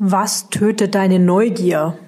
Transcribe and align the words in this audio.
Was 0.00 0.48
tötet 0.48 0.94
deine 0.94 1.18
Neugier? 1.18 1.98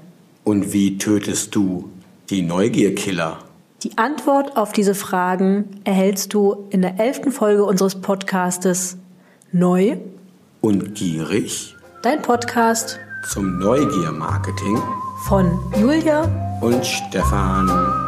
Und 0.45 0.73
wie 0.73 0.97
tötest 0.97 1.57
du 1.57 1.91
die 2.31 2.43
Neugierkiller? 2.43 3.39
Die 3.83 3.99
Antwort 3.99 4.57
auf 4.57 4.71
diese 4.71 4.95
Fragen 4.95 5.81
erhältst 5.83 6.33
du 6.33 6.69
in 6.71 6.83
der 6.83 7.01
elften 7.01 7.33
Folge 7.33 7.65
unseres 7.65 8.01
Podcastes 8.01 8.97
Neu 9.51 9.97
und 10.61 10.95
gierig. 10.95 11.75
Dein 12.03 12.23
Podcast 12.23 13.01
zum 13.29 13.59
Neugiermarketing 13.59 14.81
von 15.27 15.59
Julia 15.77 16.29
und 16.61 16.87
Stefan. 16.87 18.00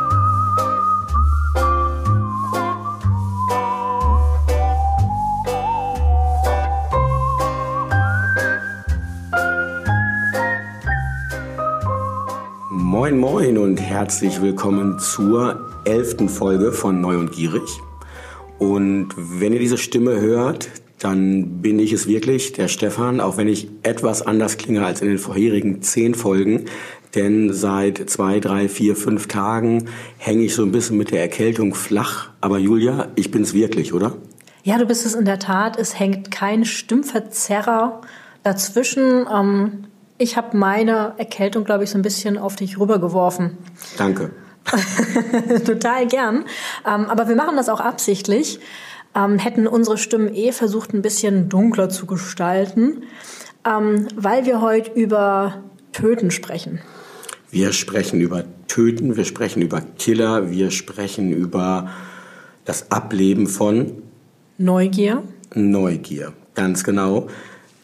Moin 13.02 13.18
Moin 13.18 13.58
und 13.58 13.78
herzlich 13.78 14.40
willkommen 14.40 15.00
zur 15.00 15.68
elften 15.84 16.28
Folge 16.28 16.70
von 16.70 17.00
Neu 17.00 17.18
und 17.18 17.32
Gierig. 17.32 17.80
Und 18.60 19.08
wenn 19.16 19.52
ihr 19.52 19.58
diese 19.58 19.76
Stimme 19.76 20.20
hört, 20.20 20.68
dann 21.00 21.60
bin 21.60 21.80
ich 21.80 21.92
es 21.92 22.06
wirklich, 22.06 22.52
der 22.52 22.68
Stefan, 22.68 23.18
auch 23.18 23.36
wenn 23.36 23.48
ich 23.48 23.66
etwas 23.82 24.24
anders 24.24 24.56
klinge 24.56 24.86
als 24.86 25.00
in 25.00 25.08
den 25.08 25.18
vorherigen 25.18 25.82
zehn 25.82 26.14
Folgen. 26.14 26.66
Denn 27.16 27.52
seit 27.52 28.08
zwei, 28.08 28.38
drei, 28.38 28.68
vier, 28.68 28.94
fünf 28.94 29.26
Tagen 29.26 29.88
hänge 30.18 30.44
ich 30.44 30.54
so 30.54 30.62
ein 30.62 30.70
bisschen 30.70 30.96
mit 30.96 31.10
der 31.10 31.22
Erkältung 31.22 31.74
flach. 31.74 32.30
Aber 32.40 32.58
Julia, 32.58 33.08
ich 33.16 33.32
bin 33.32 33.42
es 33.42 33.52
wirklich, 33.52 33.92
oder? 33.92 34.14
Ja, 34.62 34.78
du 34.78 34.86
bist 34.86 35.04
es 35.04 35.16
in 35.16 35.24
der 35.24 35.40
Tat. 35.40 35.76
Es 35.76 35.98
hängt 35.98 36.30
kein 36.30 36.64
Stimmverzerrer 36.64 38.00
dazwischen. 38.44 39.26
Ähm, 39.28 39.86
ich 40.22 40.36
habe 40.36 40.56
meine 40.56 41.14
Erkältung, 41.18 41.64
glaube 41.64 41.84
ich, 41.84 41.90
so 41.90 41.98
ein 41.98 42.02
bisschen 42.02 42.38
auf 42.38 42.56
dich 42.56 42.78
rübergeworfen. 42.78 43.58
Danke. 43.98 44.30
Total 45.66 46.06
gern. 46.06 46.44
Ähm, 46.86 47.06
aber 47.06 47.28
wir 47.28 47.34
machen 47.34 47.56
das 47.56 47.68
auch 47.68 47.80
absichtlich. 47.80 48.60
Ähm, 49.14 49.38
hätten 49.38 49.66
unsere 49.66 49.98
Stimmen 49.98 50.32
eh 50.34 50.52
versucht, 50.52 50.94
ein 50.94 51.02
bisschen 51.02 51.48
dunkler 51.48 51.88
zu 51.88 52.06
gestalten, 52.06 53.02
ähm, 53.66 54.06
weil 54.14 54.46
wir 54.46 54.60
heute 54.60 54.92
über 54.92 55.62
Töten 55.92 56.30
sprechen. 56.30 56.80
Wir 57.50 57.72
sprechen 57.72 58.20
über 58.20 58.44
Töten, 58.68 59.16
wir 59.16 59.24
sprechen 59.24 59.60
über 59.60 59.82
Killer, 59.98 60.50
wir 60.50 60.70
sprechen 60.70 61.32
über 61.32 61.90
das 62.64 62.90
Ableben 62.90 63.48
von 63.48 63.92
Neugier. 64.56 65.24
Neugier, 65.54 66.32
ganz 66.54 66.84
genau. 66.84 67.26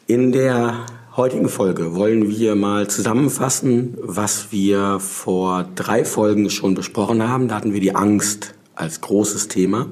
In 0.06 0.33
der 0.33 0.86
heutigen 1.19 1.48
Folge 1.48 1.97
wollen 1.97 2.30
wir 2.30 2.55
mal 2.55 2.88
zusammenfassen, 2.88 3.98
was 4.00 4.52
wir 4.52 5.00
vor 5.00 5.66
drei 5.74 6.05
Folgen 6.05 6.48
schon 6.48 6.77
besprochen 6.77 7.28
haben. 7.28 7.48
Da 7.48 7.56
hatten 7.56 7.72
wir 7.72 7.80
die 7.80 7.97
Angst 7.97 8.55
als 8.77 9.00
großes 9.00 9.48
Thema. 9.48 9.86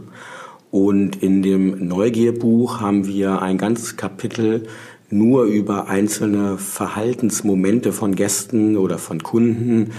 Und 0.70 1.20
in 1.24 1.42
dem 1.42 1.88
Neugierbuch 1.88 2.80
haben 2.80 3.08
wir 3.08 3.42
ein 3.42 3.58
ganzes 3.58 3.96
Kapitel 3.96 4.68
nur 5.10 5.44
über 5.44 5.88
einzelne 5.88 6.58
Verhaltensmomente 6.58 7.92
von 7.92 8.14
Gästen 8.14 8.76
oder 8.76 8.98
von 8.98 9.20
Kunden, 9.20 9.90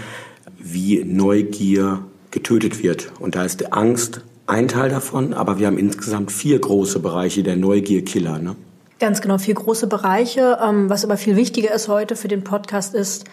wie 0.58 1.04
Neugier 1.04 2.06
getötet 2.32 2.82
wird. 2.82 3.12
Und 3.20 3.36
da 3.36 3.44
ist 3.44 3.74
Angst 3.74 4.22
ein 4.46 4.70
Teil 4.70 4.90
davon, 4.90 5.34
aber 5.34 5.60
wir 5.60 5.68
haben 5.68 5.78
insgesamt 5.78 6.32
vier 6.32 6.58
große 6.58 7.00
Bereiche 7.00 7.44
der 7.44 7.58
Neugierkiller. 7.58 8.40
Ne? 8.40 8.56
Ganz 9.00 9.22
genau, 9.22 9.38
vier 9.38 9.54
große 9.54 9.88
Bereiche. 9.88 10.58
Ähm, 10.64 10.90
was 10.90 11.04
aber 11.04 11.18
viel 11.18 11.36
wichtiger 11.36 11.74
ist 11.74 11.88
heute 11.88 12.16
für 12.16 12.28
den 12.28 12.44
Podcast 12.44 12.96
ist, 12.96 13.26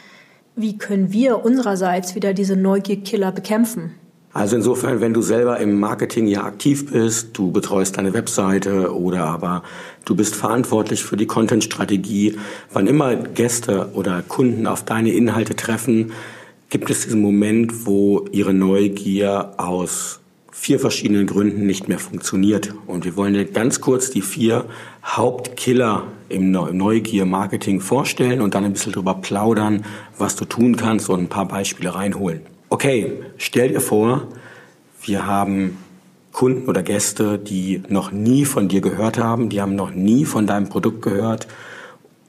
wie 0.57 0.79
können 0.79 1.13
wir 1.13 1.45
unsererseits 1.45 2.15
wieder 2.15 2.35
diese 2.35 2.57
Neugierkiller 2.57 3.33
bekämpfen? 3.33 3.95
Also 4.35 4.57
insofern, 4.57 5.01
wenn 5.01 5.15
du 5.15 5.23
selber 5.23 5.61
im 5.61 5.79
Marketing 5.79 6.27
ja 6.27 6.43
aktiv 6.43 6.91
bist, 6.91 7.39
du 7.39 7.53
betreust 7.53 7.97
deine 7.97 8.13
Webseite 8.15 8.93
oder 8.93 9.27
aber 9.27 9.63
du 10.05 10.17
bist 10.17 10.35
verantwortlich 10.35 11.05
für 11.05 11.17
die 11.17 11.27
Content-Strategie, 11.27 12.37
wann 12.73 12.89
immer 12.89 13.15
Gäste 13.15 13.91
oder 13.95 14.23
Kunden 14.23 14.67
auf 14.67 14.85
deine 14.85 15.13
Inhalte 15.13 15.55
treffen, 15.55 16.13
gibt 16.69 16.91
es 16.91 17.05
diesen 17.05 17.23
Moment, 17.23 17.87
wo 17.87 18.27
ihre 18.33 18.53
Neugier 18.53 19.53
aus 19.57 20.19
vier 20.65 20.81
verschiedenen 20.81 21.27
Gründen 21.27 21.67
nicht 21.67 21.89
mehr 21.89 21.99
funktioniert. 21.99 22.73
Und 22.87 23.05
wir 23.05 23.19
wollen 23.19 23.35
dir 23.35 23.45
ganz 23.45 23.83
kurz 23.83 24.09
die 24.09 24.23
vier 24.23 24.65
Hauptkiller 25.05 26.05
im 26.31 26.53
Neugier-Marketing 26.53 27.83
vorstellen 27.83 28.41
und 28.41 28.55
dann 28.55 28.65
ein 28.65 28.73
bisschen 28.73 28.93
drüber 28.93 29.13
plaudern, 29.13 29.85
was 30.17 30.37
du 30.37 30.47
tun 30.47 30.77
kannst 30.77 31.11
und 31.11 31.21
ein 31.21 31.29
paar 31.29 31.47
Beispiele 31.47 31.95
reinholen. 31.95 32.41
Okay, 32.71 33.13
stell 33.37 33.69
dir 33.69 33.83
vor, 33.83 34.27
wir 35.03 35.27
haben 35.27 35.77
Kunden 36.33 36.67
oder 36.67 36.83
Gäste, 36.83 37.39
die 37.39 37.83
noch 37.91 38.11
nie 38.11 38.47
von 38.47 38.69
dir 38.69 38.81
gehört 38.81 39.19
haben, 39.19 39.51
die 39.51 39.61
haben 39.61 39.77
noch 39.77 39.91
nie 39.91 40.25
von 40.25 40.47
deinem 40.47 40.71
Produkt 40.71 41.03
gehört 41.03 41.47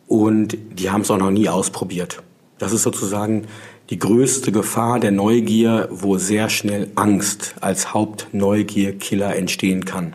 und 0.07 0.57
die 0.73 0.89
haben 0.89 1.01
es 1.01 1.09
auch 1.09 1.19
noch 1.19 1.31
nie 1.31 1.47
ausprobiert. 1.47 2.21
Das 2.57 2.73
ist 2.73 2.83
sozusagen 2.83 3.45
die 3.89 3.99
größte 3.99 4.51
Gefahr 4.51 4.99
der 4.99 5.11
Neugier, 5.11 5.87
wo 5.91 6.17
sehr 6.17 6.49
schnell 6.49 6.89
Angst 6.95 7.55
als 7.61 7.93
Hauptneugierkiller 7.93 9.35
entstehen 9.35 9.85
kann. 9.85 10.13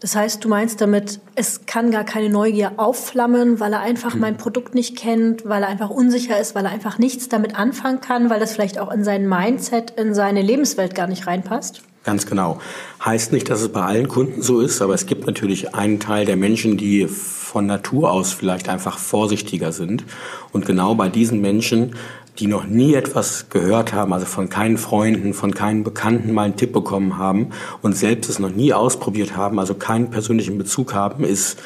Das 0.00 0.16
heißt, 0.16 0.42
du 0.42 0.48
meinst 0.48 0.80
damit, 0.80 1.20
es 1.34 1.66
kann 1.66 1.90
gar 1.90 2.04
keine 2.04 2.30
Neugier 2.30 2.72
aufflammen, 2.78 3.60
weil 3.60 3.74
er 3.74 3.80
einfach 3.80 4.14
mein 4.14 4.38
Produkt 4.38 4.74
nicht 4.74 4.96
kennt, 4.96 5.46
weil 5.46 5.62
er 5.62 5.68
einfach 5.68 5.90
unsicher 5.90 6.40
ist, 6.40 6.54
weil 6.54 6.64
er 6.64 6.70
einfach 6.70 6.98
nichts 6.98 7.28
damit 7.28 7.54
anfangen 7.54 8.00
kann, 8.00 8.30
weil 8.30 8.40
das 8.40 8.52
vielleicht 8.52 8.78
auch 8.78 8.90
in 8.90 9.04
sein 9.04 9.28
Mindset, 9.28 9.90
in 9.98 10.14
seine 10.14 10.40
Lebenswelt 10.40 10.94
gar 10.94 11.06
nicht 11.06 11.26
reinpasst? 11.26 11.82
Ganz 12.02 12.24
genau. 12.24 12.60
Heißt 13.04 13.30
nicht, 13.32 13.50
dass 13.50 13.60
es 13.60 13.68
bei 13.68 13.82
allen 13.82 14.08
Kunden 14.08 14.40
so 14.40 14.60
ist, 14.60 14.80
aber 14.80 14.94
es 14.94 15.04
gibt 15.04 15.26
natürlich 15.26 15.74
einen 15.74 16.00
Teil 16.00 16.24
der 16.24 16.36
Menschen, 16.36 16.78
die 16.78 17.06
von 17.06 17.66
Natur 17.66 18.10
aus 18.10 18.32
vielleicht 18.32 18.70
einfach 18.70 18.96
vorsichtiger 18.96 19.72
sind. 19.72 20.04
Und 20.52 20.64
genau 20.64 20.94
bei 20.94 21.10
diesen 21.10 21.42
Menschen 21.42 21.96
die 22.40 22.46
noch 22.46 22.64
nie 22.66 22.94
etwas 22.94 23.50
gehört 23.50 23.92
haben, 23.92 24.14
also 24.14 24.24
von 24.24 24.48
keinen 24.48 24.78
Freunden, 24.78 25.34
von 25.34 25.54
keinen 25.54 25.84
Bekannten 25.84 26.32
mal 26.32 26.44
einen 26.44 26.56
Tipp 26.56 26.72
bekommen 26.72 27.18
haben 27.18 27.50
und 27.82 27.94
selbst 27.94 28.30
es 28.30 28.38
noch 28.38 28.50
nie 28.50 28.72
ausprobiert 28.72 29.36
haben, 29.36 29.58
also 29.58 29.74
keinen 29.74 30.10
persönlichen 30.10 30.56
Bezug 30.56 30.94
haben, 30.94 31.22
ist 31.22 31.58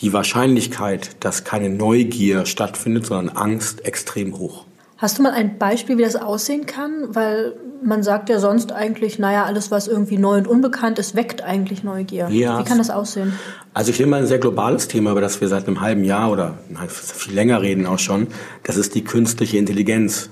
die 0.00 0.12
Wahrscheinlichkeit, 0.12 1.16
dass 1.20 1.44
keine 1.44 1.68
Neugier 1.68 2.46
stattfindet, 2.46 3.06
sondern 3.06 3.36
Angst 3.36 3.84
extrem 3.84 4.38
hoch. 4.38 4.64
Hast 5.02 5.18
du 5.18 5.22
mal 5.24 5.32
ein 5.32 5.58
Beispiel, 5.58 5.98
wie 5.98 6.02
das 6.02 6.14
aussehen 6.14 6.64
kann? 6.64 7.08
Weil 7.08 7.54
man 7.82 8.04
sagt 8.04 8.28
ja 8.28 8.38
sonst 8.38 8.70
eigentlich, 8.70 9.18
naja, 9.18 9.46
alles, 9.46 9.72
was 9.72 9.88
irgendwie 9.88 10.16
neu 10.16 10.38
und 10.38 10.46
unbekannt 10.46 11.00
ist, 11.00 11.16
weckt 11.16 11.42
eigentlich 11.42 11.82
Neugier. 11.82 12.28
Ja. 12.28 12.60
Wie 12.60 12.62
kann 12.62 12.78
das 12.78 12.88
aussehen? 12.88 13.32
Also 13.74 13.90
ich 13.90 13.98
nehme 13.98 14.12
mal 14.12 14.20
ein 14.20 14.28
sehr 14.28 14.38
globales 14.38 14.86
Thema, 14.86 15.10
über 15.10 15.20
das 15.20 15.40
wir 15.40 15.48
seit 15.48 15.66
einem 15.66 15.80
halben 15.80 16.04
Jahr 16.04 16.30
oder 16.30 16.58
viel 16.96 17.34
länger 17.34 17.62
reden 17.62 17.84
auch 17.84 17.98
schon. 17.98 18.28
Das 18.62 18.76
ist 18.76 18.94
die 18.94 19.02
künstliche 19.02 19.58
Intelligenz. 19.58 20.30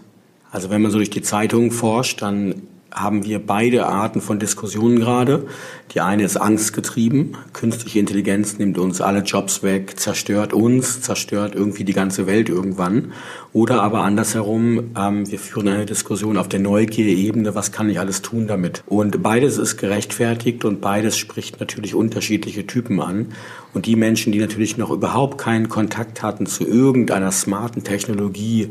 Also 0.53 0.71
wenn 0.71 0.81
man 0.83 0.93
so 0.93 0.99
durch 0.99 1.11
die 1.11 1.23
Zeitungen 1.23 1.73
forscht, 1.73 2.23
dann 2.23 2.63
haben 2.93 3.25
wir 3.25 3.45
beide 3.45 3.87
Arten 3.87 4.21
von 4.21 4.39
Diskussionen 4.39 4.99
gerade. 4.99 5.47
Die 5.95 6.01
eine 6.01 6.23
ist 6.25 6.37
angstgetrieben. 6.37 7.37
Künstliche 7.53 7.99
Intelligenz 7.99 8.59
nimmt 8.59 8.79
uns 8.79 9.01
alle 9.01 9.21
Jobs 9.21 9.63
weg, 9.63 9.99
zerstört 9.99 10.53
uns, 10.53 11.01
zerstört 11.01 11.55
irgendwie 11.55 11.85
die 11.85 11.93
ganze 11.93 12.27
Welt 12.27 12.49
irgendwann. 12.49 13.13
Oder 13.53 13.83
aber 13.83 14.03
andersherum, 14.03 14.91
ähm, 14.97 15.31
wir 15.31 15.39
führen 15.39 15.69
eine 15.69 15.87
Diskussion 15.87 16.37
auf 16.37 16.49
der 16.49 16.61
Neugier-Ebene, 16.61 17.55
was 17.55 17.73
kann 17.73 17.91
ich 17.91 17.99
alles 17.99 18.23
tun 18.23 18.47
damit? 18.47 18.85
Und 18.87 19.23
beides 19.23 19.59
ist 19.59 19.77
gerechtfertigt 19.77 20.65
und 20.65 20.81
beides 20.81 21.17
spricht 21.17 21.59
natürlich 21.59 21.95
unterschiedliche 21.95 22.67
Typen 22.67 23.01
an. 23.01 23.29
Und 23.75 23.87
die 23.87 23.97
Menschen, 23.97 24.33
die 24.33 24.39
natürlich 24.39 24.77
noch 24.77 24.91
überhaupt 24.91 25.39
keinen 25.39 25.69
Kontakt 25.69 26.23
hatten 26.23 26.47
zu 26.47 26.65
irgendeiner 26.67 27.33
smarten 27.33 27.85
Technologie, 27.85 28.71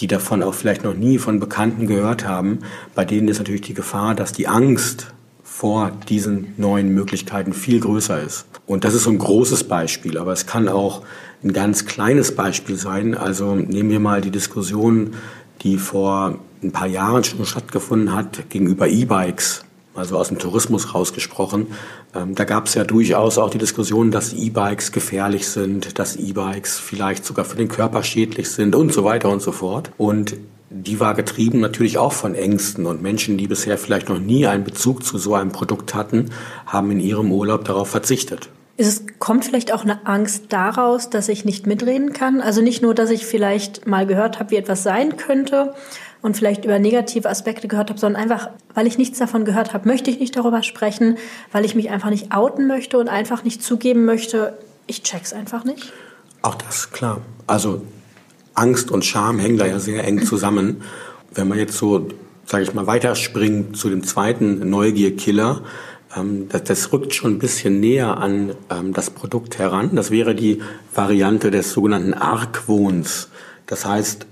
die 0.00 0.06
davon 0.06 0.42
auch 0.42 0.54
vielleicht 0.54 0.84
noch 0.84 0.94
nie 0.94 1.18
von 1.18 1.40
Bekannten 1.40 1.86
gehört 1.86 2.26
haben, 2.26 2.60
bei 2.94 3.04
denen 3.04 3.28
ist 3.28 3.38
natürlich 3.38 3.62
die 3.62 3.74
Gefahr, 3.74 4.14
dass 4.14 4.32
die 4.32 4.48
Angst 4.48 5.12
vor 5.42 5.90
diesen 6.08 6.52
neuen 6.58 6.90
Möglichkeiten 6.90 7.52
viel 7.52 7.80
größer 7.80 8.20
ist. 8.20 8.46
Und 8.66 8.84
das 8.84 8.94
ist 8.94 9.04
so 9.04 9.10
ein 9.10 9.18
großes 9.18 9.64
Beispiel, 9.64 10.18
aber 10.18 10.32
es 10.32 10.46
kann 10.46 10.68
auch 10.68 11.02
ein 11.42 11.52
ganz 11.52 11.86
kleines 11.86 12.34
Beispiel 12.34 12.76
sein. 12.76 13.14
Also 13.14 13.54
nehmen 13.54 13.90
wir 13.90 14.00
mal 14.00 14.20
die 14.20 14.30
Diskussion, 14.30 15.14
die 15.62 15.78
vor 15.78 16.38
ein 16.62 16.72
paar 16.72 16.88
Jahren 16.88 17.24
schon 17.24 17.44
stattgefunden 17.46 18.14
hat 18.14 18.50
gegenüber 18.50 18.88
E-Bikes 18.88 19.65
also 19.96 20.18
aus 20.18 20.28
dem 20.28 20.38
Tourismus 20.38 20.94
rausgesprochen. 20.94 21.68
Ähm, 22.14 22.34
da 22.34 22.44
gab 22.44 22.66
es 22.66 22.74
ja 22.74 22.84
durchaus 22.84 23.38
auch 23.38 23.50
die 23.50 23.58
Diskussion, 23.58 24.10
dass 24.10 24.32
E-Bikes 24.32 24.92
gefährlich 24.92 25.48
sind, 25.48 25.98
dass 25.98 26.16
E-Bikes 26.16 26.78
vielleicht 26.78 27.24
sogar 27.24 27.44
für 27.44 27.56
den 27.56 27.68
Körper 27.68 28.02
schädlich 28.02 28.50
sind 28.50 28.74
und 28.74 28.92
so 28.92 29.04
weiter 29.04 29.30
und 29.30 29.42
so 29.42 29.52
fort. 29.52 29.90
Und 29.98 30.36
die 30.70 30.98
war 30.98 31.14
getrieben 31.14 31.60
natürlich 31.60 31.98
auch 31.98 32.12
von 32.12 32.34
Ängsten 32.34 32.86
und 32.86 33.00
Menschen, 33.00 33.38
die 33.38 33.46
bisher 33.46 33.78
vielleicht 33.78 34.08
noch 34.08 34.18
nie 34.18 34.46
einen 34.46 34.64
Bezug 34.64 35.04
zu 35.04 35.16
so 35.16 35.34
einem 35.34 35.52
Produkt 35.52 35.94
hatten, 35.94 36.30
haben 36.66 36.90
in 36.90 37.00
ihrem 37.00 37.30
Urlaub 37.30 37.64
darauf 37.64 37.88
verzichtet. 37.88 38.48
Es, 38.78 39.04
kommt 39.18 39.44
vielleicht 39.44 39.72
auch 39.72 39.84
eine 39.84 40.06
Angst 40.06 40.46
daraus, 40.50 41.08
dass 41.08 41.28
ich 41.28 41.44
nicht 41.44 41.66
mitreden 41.66 42.12
kann? 42.12 42.40
Also 42.40 42.60
nicht 42.60 42.82
nur, 42.82 42.94
dass 42.94 43.10
ich 43.10 43.24
vielleicht 43.24 43.86
mal 43.86 44.06
gehört 44.06 44.38
habe, 44.38 44.50
wie 44.50 44.56
etwas 44.56 44.82
sein 44.82 45.16
könnte 45.16 45.74
und 46.20 46.36
vielleicht 46.36 46.64
über 46.64 46.78
negative 46.78 47.28
Aspekte 47.28 47.68
gehört 47.68 47.88
habe, 47.88 47.98
sondern 47.98 48.22
einfach, 48.22 48.50
weil 48.74 48.86
ich 48.86 48.98
nichts 48.98 49.18
davon 49.18 49.44
gehört 49.44 49.72
habe, 49.72 49.88
möchte 49.88 50.10
ich 50.10 50.18
nicht 50.18 50.36
darüber 50.36 50.62
sprechen, 50.62 51.16
weil 51.52 51.64
ich 51.64 51.74
mich 51.74 51.90
einfach 51.90 52.10
nicht 52.10 52.34
outen 52.34 52.66
möchte 52.66 52.98
und 52.98 53.08
einfach 53.08 53.44
nicht 53.44 53.62
zugeben 53.62 54.04
möchte, 54.04 54.58
ich 54.86 55.02
check's 55.02 55.32
einfach 55.32 55.64
nicht. 55.64 55.92
Auch 56.42 56.54
das, 56.54 56.90
klar. 56.90 57.20
Also 57.46 57.82
Angst 58.54 58.90
und 58.90 59.04
Scham 59.04 59.38
hängen 59.38 59.58
da 59.58 59.66
ja 59.66 59.78
sehr 59.78 60.04
eng 60.04 60.24
zusammen. 60.24 60.82
Wenn 61.32 61.48
man 61.48 61.58
jetzt 61.58 61.76
so, 61.76 62.08
sage 62.44 62.64
ich 62.64 62.74
mal, 62.74 62.86
weiterspringt 62.86 63.76
zu 63.76 63.88
dem 63.88 64.04
zweiten 64.04 64.68
Neugierkiller, 64.68 65.62
das, 66.48 66.64
das, 66.64 66.92
rückt 66.92 67.14
schon 67.14 67.34
ein 67.34 67.38
bisschen 67.38 67.80
näher 67.80 68.16
an 68.16 68.54
ähm, 68.70 68.92
das 68.92 69.10
Produkt 69.10 69.58
heran. 69.58 69.90
Das 69.94 70.10
wäre 70.10 70.34
die 70.34 70.62
Variante 70.94 71.50
des 71.50 71.72
sogenannten 71.72 72.14
Argwohns. 72.14 73.28
Das 73.66 73.84
heißt, 73.84 74.26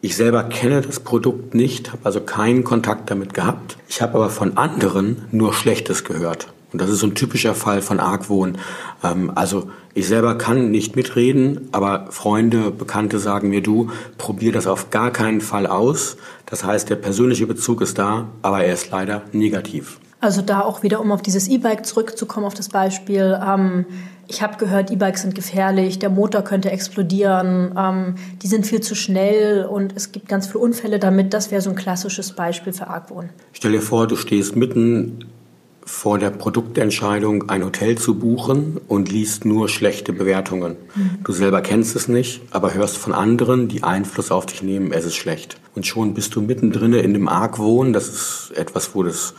ich 0.00 0.16
selber 0.16 0.44
kenne 0.44 0.80
das 0.80 1.00
Produkt 1.00 1.54
nicht, 1.54 1.92
habe 1.92 2.04
also 2.04 2.20
keinen 2.20 2.64
Kontakt 2.64 3.10
damit 3.10 3.34
gehabt. 3.34 3.76
Ich 3.88 4.00
habe 4.00 4.14
aber 4.14 4.30
von 4.30 4.56
anderen 4.56 5.24
nur 5.32 5.52
Schlechtes 5.54 6.04
gehört. 6.04 6.48
Und 6.72 6.82
das 6.82 6.90
ist 6.90 6.98
so 6.98 7.06
ein 7.06 7.14
typischer 7.14 7.54
Fall 7.54 7.82
von 7.82 7.98
Argwohn. 7.98 8.58
Ähm, 9.02 9.32
also 9.34 9.70
ich 9.94 10.06
selber 10.06 10.36
kann 10.36 10.70
nicht 10.70 10.96
mitreden, 10.96 11.68
aber 11.72 12.06
Freunde, 12.10 12.70
Bekannte 12.70 13.18
sagen 13.18 13.48
mir, 13.48 13.62
du, 13.62 13.90
probier 14.18 14.52
das 14.52 14.66
auf 14.66 14.90
gar 14.90 15.10
keinen 15.10 15.40
Fall 15.40 15.66
aus. 15.66 16.16
Das 16.46 16.64
heißt, 16.64 16.90
der 16.90 16.96
persönliche 16.96 17.46
Bezug 17.46 17.80
ist 17.80 17.98
da, 17.98 18.28
aber 18.42 18.62
er 18.64 18.74
ist 18.74 18.90
leider 18.90 19.22
negativ. 19.32 19.98
Also 20.20 20.42
da 20.42 20.62
auch 20.62 20.82
wieder, 20.82 21.00
um 21.00 21.12
auf 21.12 21.22
dieses 21.22 21.48
E-Bike 21.48 21.86
zurückzukommen, 21.86 22.44
auf 22.46 22.54
das 22.54 22.68
Beispiel. 22.68 23.38
Ähm, 23.44 23.86
ich 24.26 24.42
habe 24.42 24.56
gehört, 24.58 24.90
E-Bikes 24.90 25.22
sind 25.22 25.34
gefährlich, 25.34 25.98
der 25.98 26.10
Motor 26.10 26.42
könnte 26.42 26.70
explodieren, 26.70 27.72
ähm, 27.78 28.14
die 28.42 28.46
sind 28.46 28.66
viel 28.66 28.80
zu 28.80 28.94
schnell 28.94 29.64
und 29.64 29.94
es 29.96 30.12
gibt 30.12 30.28
ganz 30.28 30.46
viele 30.46 30.58
Unfälle 30.58 30.98
damit. 30.98 31.32
Das 31.32 31.50
wäre 31.50 31.62
so 31.62 31.70
ein 31.70 31.76
klassisches 31.76 32.32
Beispiel 32.32 32.72
für 32.72 32.88
Argwohn. 32.88 33.30
Stell 33.52 33.72
dir 33.72 33.80
vor, 33.80 34.06
du 34.06 34.16
stehst 34.16 34.56
mitten 34.56 35.24
vor 35.88 36.18
der 36.18 36.28
Produktentscheidung, 36.28 37.48
ein 37.48 37.64
Hotel 37.64 37.96
zu 37.96 38.18
buchen 38.18 38.78
und 38.88 39.10
liest 39.10 39.46
nur 39.46 39.70
schlechte 39.70 40.12
Bewertungen. 40.12 40.76
Mhm. 40.94 41.18
Du 41.24 41.32
selber 41.32 41.62
kennst 41.62 41.96
es 41.96 42.08
nicht, 42.08 42.42
aber 42.50 42.74
hörst 42.74 42.98
von 42.98 43.14
anderen, 43.14 43.68
die 43.68 43.82
Einfluss 43.82 44.30
auf 44.30 44.44
dich 44.44 44.62
nehmen, 44.62 44.92
es 44.92 45.06
ist 45.06 45.16
schlecht. 45.16 45.58
Und 45.74 45.86
schon 45.86 46.12
bist 46.12 46.34
du 46.34 46.42
mittendrin 46.42 46.92
in 46.92 47.14
dem 47.14 47.26
Argwohn. 47.26 47.94
Das 47.94 48.08
ist 48.08 48.52
etwas, 48.54 48.94
wo 48.94 49.02
das, 49.02 49.32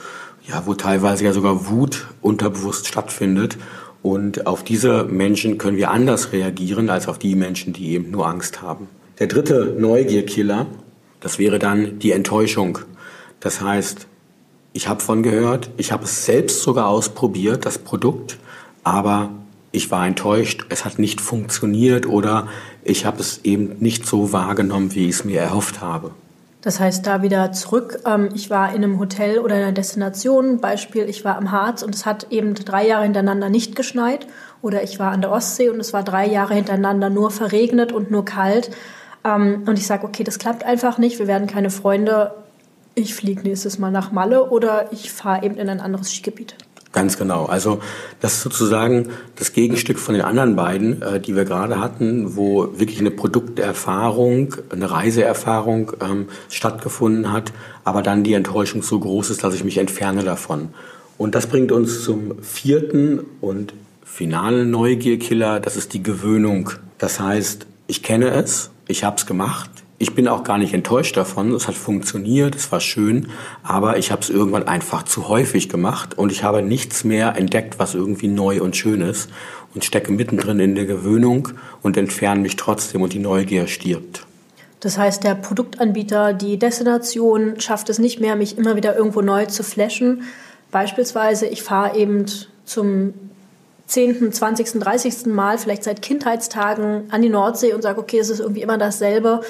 ja, 0.50 0.64
wo 0.66 0.74
teilweise 0.74 1.26
ja 1.26 1.34
sogar 1.34 1.70
Wut 1.70 2.08
unterbewusst 2.22 2.88
stattfindet. 2.88 3.58
Und 4.02 4.48
auf 4.48 4.64
diese 4.64 5.04
Menschen 5.04 5.58
können 5.58 5.78
wir 5.78 5.92
anders 5.92 6.32
reagieren 6.32 6.90
als 6.90 7.08
auf 7.08 7.20
die 7.20 7.36
Menschen, 7.36 7.74
die 7.74 7.92
eben 7.92 8.12
nur 8.12 8.28
Angst 8.28 8.62
haben. 8.62 8.88
Der 9.20 9.28
dritte 9.28 9.76
Neugierkiller, 9.78 10.68
das 11.20 11.38
wäre 11.38 11.60
dann 11.60 12.00
die 12.00 12.12
Enttäuschung. 12.12 12.80
Das 13.42 13.62
heißt, 13.62 14.08
ich 14.72 14.88
habe 14.88 15.02
von 15.02 15.24
gehört, 15.24 15.70
ich 15.78 15.92
habe 15.92 16.06
es 16.06 16.26
selbst 16.26 16.62
sogar 16.62 16.88
ausprobiert, 16.88 17.66
das 17.66 17.78
Produkt, 17.78 18.38
aber 18.84 19.32
ich 19.72 19.92
war 19.92 20.08
enttäuscht, 20.08 20.66
es 20.70 20.86
hat 20.86 20.98
nicht 20.98 21.20
funktioniert 21.22 22.08
oder 22.08 22.48
ich 22.84 23.06
habe 23.06 23.20
es 23.20 23.42
eben 23.44 23.76
nicht 23.80 24.06
so 24.06 24.32
wahrgenommen, 24.32 24.96
wie 24.96 25.06
ich 25.06 25.16
es 25.16 25.26
mir 25.26 25.42
erhofft 25.42 25.82
habe. 25.82 26.12
Das 26.62 26.80
heißt, 26.80 27.08
da 27.08 27.22
wieder 27.22 27.54
zurück, 27.54 28.00
ähm, 28.06 28.30
ich 28.34 28.50
war 28.50 28.70
in 28.70 28.84
einem 28.84 29.00
Hotel 29.00 29.40
oder 29.40 29.56
in 29.56 29.64
einer 29.64 29.72
Destination, 29.72 30.60
Beispiel, 30.60 31.08
ich 31.08 31.24
war 31.24 31.38
am 31.38 31.52
Harz 31.52 31.84
und 31.84 31.96
es 31.96 32.06
hat 32.06 32.28
eben 32.32 32.54
drei 32.54 32.86
Jahre 32.86 33.04
hintereinander 33.04 33.50
nicht 33.50 33.76
geschneit. 33.76 34.28
Oder 34.62 34.84
ich 34.84 35.00
war 35.00 35.12
an 35.12 35.22
der 35.22 35.32
Ostsee 35.32 35.70
und 35.70 35.80
es 35.80 35.94
war 35.94 36.04
drei 36.04 36.28
Jahre 36.28 36.56
hintereinander 36.56 37.10
nur 37.10 37.32
verregnet 37.32 37.94
und 37.94 38.12
nur 38.12 38.26
kalt. 38.26 38.72
Ähm, 39.24 39.64
und 39.68 39.80
ich 39.80 39.88
sage, 39.88 40.06
okay, 40.06 40.26
das 40.26 40.38
klappt 40.38 40.64
einfach 40.66 40.98
nicht, 40.98 41.20
wir 41.20 41.28
werden 41.28 41.48
keine 41.48 41.70
Freunde, 41.70 42.36
ich 42.96 43.16
fliege 43.16 43.44
nächstes 43.44 43.80
Mal 43.80 43.92
nach 43.92 44.12
Malle 44.12 44.50
oder 44.50 44.92
ich 44.92 45.12
fahre 45.14 45.46
eben 45.46 45.56
in 45.56 45.70
ein 45.70 45.80
anderes 45.80 46.12
Skigebiet. 46.12 46.56
Ganz 46.92 47.18
genau. 47.18 47.46
Also 47.46 47.80
das 48.20 48.34
ist 48.36 48.42
sozusagen 48.42 49.10
das 49.36 49.54
Gegenstück 49.54 50.00
von 50.00 50.16
den 50.16 50.24
anderen 50.24 50.56
beiden, 50.56 51.02
äh, 51.04 51.20
die 51.20 51.36
wir 51.36 51.46
gerade 51.46 51.80
hatten, 51.80 52.36
wo 52.36 52.80
wirklich 52.80 53.00
eine 53.00 53.12
Produkterfahrung, 53.12 54.56
eine 54.72 54.90
Reiseerfahrung 54.90 55.92
ähm, 56.02 56.28
stattgefunden 56.50 57.32
hat, 57.32 57.54
aber 57.84 58.02
dann 58.02 58.24
die 58.24 58.34
Enttäuschung 58.34 58.82
so 58.82 59.00
groß 59.00 59.30
ist, 59.30 59.44
dass 59.44 59.54
ich 59.54 59.64
mich 59.64 59.78
entferne 59.78 60.24
davon. 60.24 60.70
Und 61.20 61.36
das 61.36 61.48
bringt 61.48 61.72
uns 61.72 62.04
zum 62.04 62.42
vierten 62.42 63.20
und 63.40 63.74
finalen 64.04 64.72
Neugierkiller, 64.72 65.60
das 65.60 65.78
ist 65.78 65.94
die 65.94 66.02
Gewöhnung. 66.02 66.72
Das 66.98 67.20
heißt, 67.20 67.68
ich 67.86 68.02
kenne 68.02 68.32
es, 68.32 68.72
ich 68.88 69.04
habe 69.04 69.18
es 69.18 69.28
gemacht, 69.28 69.70
ich 70.00 70.16
bin 70.16 70.30
auch 70.30 70.46
gar 70.46 70.58
nicht 70.58 70.74
enttäuscht 70.74 71.18
davon. 71.18 71.54
Es 71.54 71.68
hat 71.68 71.76
funktioniert, 71.76 72.56
es 72.56 72.72
war 72.72 72.80
schön, 72.80 73.28
aber 73.64 73.98
ich 73.98 74.12
habe 74.12 74.22
es 74.22 74.30
irgendwann 74.30 74.68
einfach 74.68 75.04
zu 75.04 75.28
häufig 75.28 75.68
gemacht 75.68 76.18
und 76.18 76.32
ich 76.32 76.44
habe 76.44 76.62
nichts 76.62 77.04
mehr 77.04 77.36
entdeckt, 77.36 77.80
was 77.80 77.96
irgendwie 77.96 78.30
neu 78.30 78.62
und 78.62 78.78
schön 78.78 79.02
ist 79.02 79.30
und 79.76 79.84
stecke 79.84 80.14
mittendrin 80.14 80.60
in 80.62 80.74
der 80.74 80.86
Gewöhnung 80.86 81.50
und 81.82 81.98
entferne 81.98 82.42
mich 82.42 82.56
trotzdem 82.56 83.02
und 83.02 83.12
die 83.12 83.20
Neugier 83.20 83.68
stirbt. 83.68 84.26
Das 84.80 84.98
heißt, 84.98 85.26
der 85.26 85.36
Produktanbieter, 85.36 86.32
die 86.32 86.58
Destination 86.58 87.60
schafft 87.60 87.90
es 87.90 88.00
nicht 88.00 88.22
mehr, 88.22 88.38
mich 88.38 88.58
immer 88.58 88.78
wieder 88.78 88.96
irgendwo 88.96 89.20
neu 89.20 89.46
zu 89.48 89.64
flashen. 89.64 90.24
Beispielsweise, 90.72 91.48
ich 91.48 91.62
fahre 91.62 91.98
eben 91.98 92.26
zum 92.64 93.14
10., 93.88 94.32
20., 94.32 94.80
30. 94.80 95.26
Mal, 95.26 95.58
vielleicht 95.58 95.84
seit 95.84 96.02
Kindheitstagen 96.02 97.12
an 97.12 97.22
die 97.22 97.28
Nordsee 97.28 97.74
und 97.74 97.82
sage, 97.82 98.00
okay, 98.00 98.20
es 98.20 98.30
ist 98.30 98.40
irgendwie 98.40 98.62
immer 98.62 98.78
dasselbe 98.78 99.42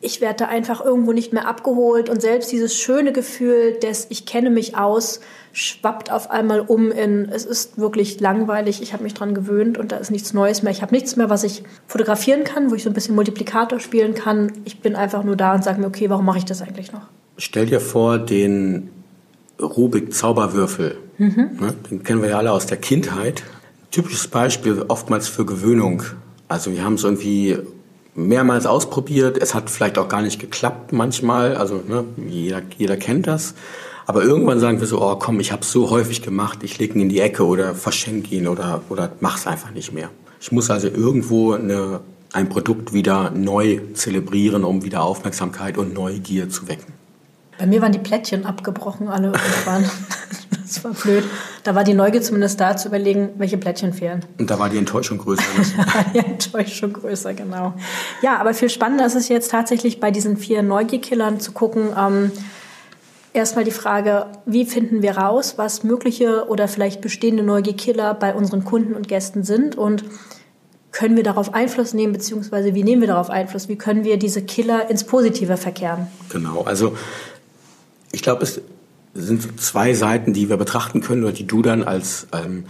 ich 0.00 0.20
werde 0.20 0.44
da 0.44 0.44
einfach 0.46 0.84
irgendwo 0.84 1.12
nicht 1.12 1.32
mehr 1.32 1.46
abgeholt 1.46 2.08
und 2.08 2.22
selbst 2.22 2.50
dieses 2.50 2.74
schöne 2.74 3.12
Gefühl 3.12 3.74
des 3.74 4.06
ich 4.10 4.26
kenne 4.26 4.50
mich 4.50 4.76
aus 4.76 5.20
schwappt 5.52 6.12
auf 6.12 6.30
einmal 6.30 6.60
um 6.60 6.90
in 6.90 7.28
es 7.28 7.44
ist 7.44 7.78
wirklich 7.78 8.20
langweilig, 8.20 8.82
ich 8.82 8.92
habe 8.92 9.02
mich 9.02 9.14
dran 9.14 9.34
gewöhnt 9.34 9.78
und 9.78 9.92
da 9.92 9.96
ist 9.96 10.10
nichts 10.10 10.32
Neues 10.32 10.62
mehr. 10.62 10.72
Ich 10.72 10.82
habe 10.82 10.94
nichts 10.94 11.16
mehr, 11.16 11.28
was 11.28 11.44
ich 11.44 11.62
fotografieren 11.86 12.44
kann, 12.44 12.70
wo 12.70 12.74
ich 12.74 12.84
so 12.84 12.90
ein 12.90 12.94
bisschen 12.94 13.14
Multiplikator 13.14 13.80
spielen 13.80 14.14
kann. 14.14 14.52
Ich 14.64 14.80
bin 14.80 14.94
einfach 14.94 15.24
nur 15.24 15.36
da 15.36 15.54
und 15.54 15.64
sage 15.64 15.80
mir, 15.80 15.86
okay, 15.86 16.08
warum 16.08 16.24
mache 16.24 16.38
ich 16.38 16.44
das 16.44 16.62
eigentlich 16.62 16.92
noch? 16.92 17.02
Stell 17.36 17.66
dir 17.66 17.80
vor, 17.80 18.18
den 18.18 18.90
Rubik 19.60 20.14
Zauberwürfel. 20.14 20.96
Mhm. 21.18 21.50
Ne, 21.60 21.74
den 21.90 22.02
kennen 22.02 22.22
wir 22.22 22.30
ja 22.30 22.38
alle 22.38 22.52
aus 22.52 22.66
der 22.66 22.76
Kindheit. 22.78 23.42
Typisches 23.90 24.28
Beispiel 24.28 24.84
oftmals 24.88 25.28
für 25.28 25.44
Gewöhnung. 25.44 26.02
Also 26.48 26.72
wir 26.72 26.84
haben 26.84 26.94
es 26.94 27.04
irgendwie 27.04 27.58
mehrmals 28.14 28.66
ausprobiert. 28.66 29.38
Es 29.38 29.54
hat 29.54 29.70
vielleicht 29.70 29.98
auch 29.98 30.08
gar 30.08 30.22
nicht 30.22 30.40
geklappt 30.40 30.92
manchmal. 30.92 31.56
Also 31.56 31.82
ne, 31.86 32.04
jeder, 32.28 32.62
jeder 32.76 32.96
kennt 32.96 33.26
das. 33.26 33.54
Aber 34.06 34.22
irgendwann 34.24 34.58
sagen 34.58 34.80
wir 34.80 34.86
so, 34.86 35.00
oh 35.00 35.16
komm, 35.16 35.38
ich 35.38 35.52
habe 35.52 35.62
es 35.62 35.70
so 35.70 35.90
häufig 35.90 36.20
gemacht, 36.20 36.64
ich 36.64 36.78
lege 36.78 36.94
ihn 36.94 37.02
in 37.02 37.08
die 37.08 37.20
Ecke 37.20 37.46
oder 37.46 37.74
verschenke 37.74 38.34
ihn 38.34 38.48
oder, 38.48 38.82
oder 38.88 39.12
mach's 39.20 39.46
einfach 39.46 39.70
nicht 39.70 39.92
mehr. 39.92 40.10
Ich 40.40 40.50
muss 40.50 40.70
also 40.70 40.88
irgendwo 40.88 41.52
eine, 41.52 42.00
ein 42.32 42.48
Produkt 42.48 42.92
wieder 42.92 43.30
neu 43.30 43.80
zelebrieren, 43.94 44.64
um 44.64 44.82
wieder 44.82 45.02
Aufmerksamkeit 45.02 45.78
und 45.78 45.94
Neugier 45.94 46.48
zu 46.48 46.66
wecken. 46.66 46.92
Bei 47.58 47.66
mir 47.66 47.82
waren 47.82 47.92
die 47.92 47.98
Plättchen 47.98 48.46
abgebrochen 48.46 49.08
alle 49.08 49.28
irgendwann. 49.28 49.84
das 50.70 50.84
war 50.84 50.92
blöd. 50.92 51.24
Da 51.64 51.74
war 51.74 51.82
die 51.82 51.94
Neugier 51.94 52.22
zumindest 52.22 52.60
da, 52.60 52.76
zu 52.76 52.88
überlegen, 52.88 53.30
welche 53.38 53.58
Plättchen 53.58 53.92
fehlen. 53.92 54.24
Und 54.38 54.50
da 54.50 54.58
war 54.58 54.68
die 54.68 54.78
Enttäuschung 54.78 55.18
größer. 55.18 55.42
die 56.14 56.18
Enttäuschung 56.18 56.92
größer, 56.92 57.34
genau. 57.34 57.74
Ja, 58.22 58.38
aber 58.38 58.54
viel 58.54 58.70
spannender 58.70 59.04
ist 59.04 59.16
es 59.16 59.28
jetzt 59.28 59.50
tatsächlich 59.50 59.98
bei 59.98 60.10
diesen 60.10 60.36
vier 60.36 60.62
Neugierkillern 60.62 61.40
zu 61.40 61.52
gucken. 61.52 61.90
Ähm, 61.98 62.30
Erstmal 63.32 63.64
die 63.64 63.70
Frage, 63.70 64.26
wie 64.44 64.64
finden 64.64 65.02
wir 65.02 65.16
raus, 65.16 65.54
was 65.56 65.84
mögliche 65.84 66.48
oder 66.48 66.66
vielleicht 66.66 67.00
bestehende 67.00 67.44
Neugierkiller 67.44 68.12
bei 68.14 68.34
unseren 68.34 68.64
Kunden 68.64 68.94
und 68.94 69.06
Gästen 69.06 69.44
sind 69.44 69.78
und 69.78 70.02
können 70.90 71.14
wir 71.14 71.22
darauf 71.22 71.54
Einfluss 71.54 71.94
nehmen, 71.94 72.12
beziehungsweise 72.12 72.74
wie 72.74 72.82
nehmen 72.82 73.02
wir 73.02 73.06
darauf 73.06 73.30
Einfluss? 73.30 73.68
Wie 73.68 73.76
können 73.76 74.02
wir 74.02 74.16
diese 74.16 74.42
Killer 74.42 74.90
ins 74.90 75.04
Positive 75.04 75.56
verkehren? 75.56 76.08
Genau, 76.30 76.62
also 76.62 76.96
ich 78.10 78.22
glaube, 78.22 78.42
es 78.42 78.60
sind 79.14 79.60
zwei 79.60 79.94
Seiten, 79.94 80.32
die 80.32 80.48
wir 80.48 80.56
betrachten 80.56 81.00
können 81.00 81.24
oder 81.24 81.32
die 81.32 81.46
du 81.46 81.62
dann 81.62 81.82
als 81.82 82.28
ähm, 82.32 82.64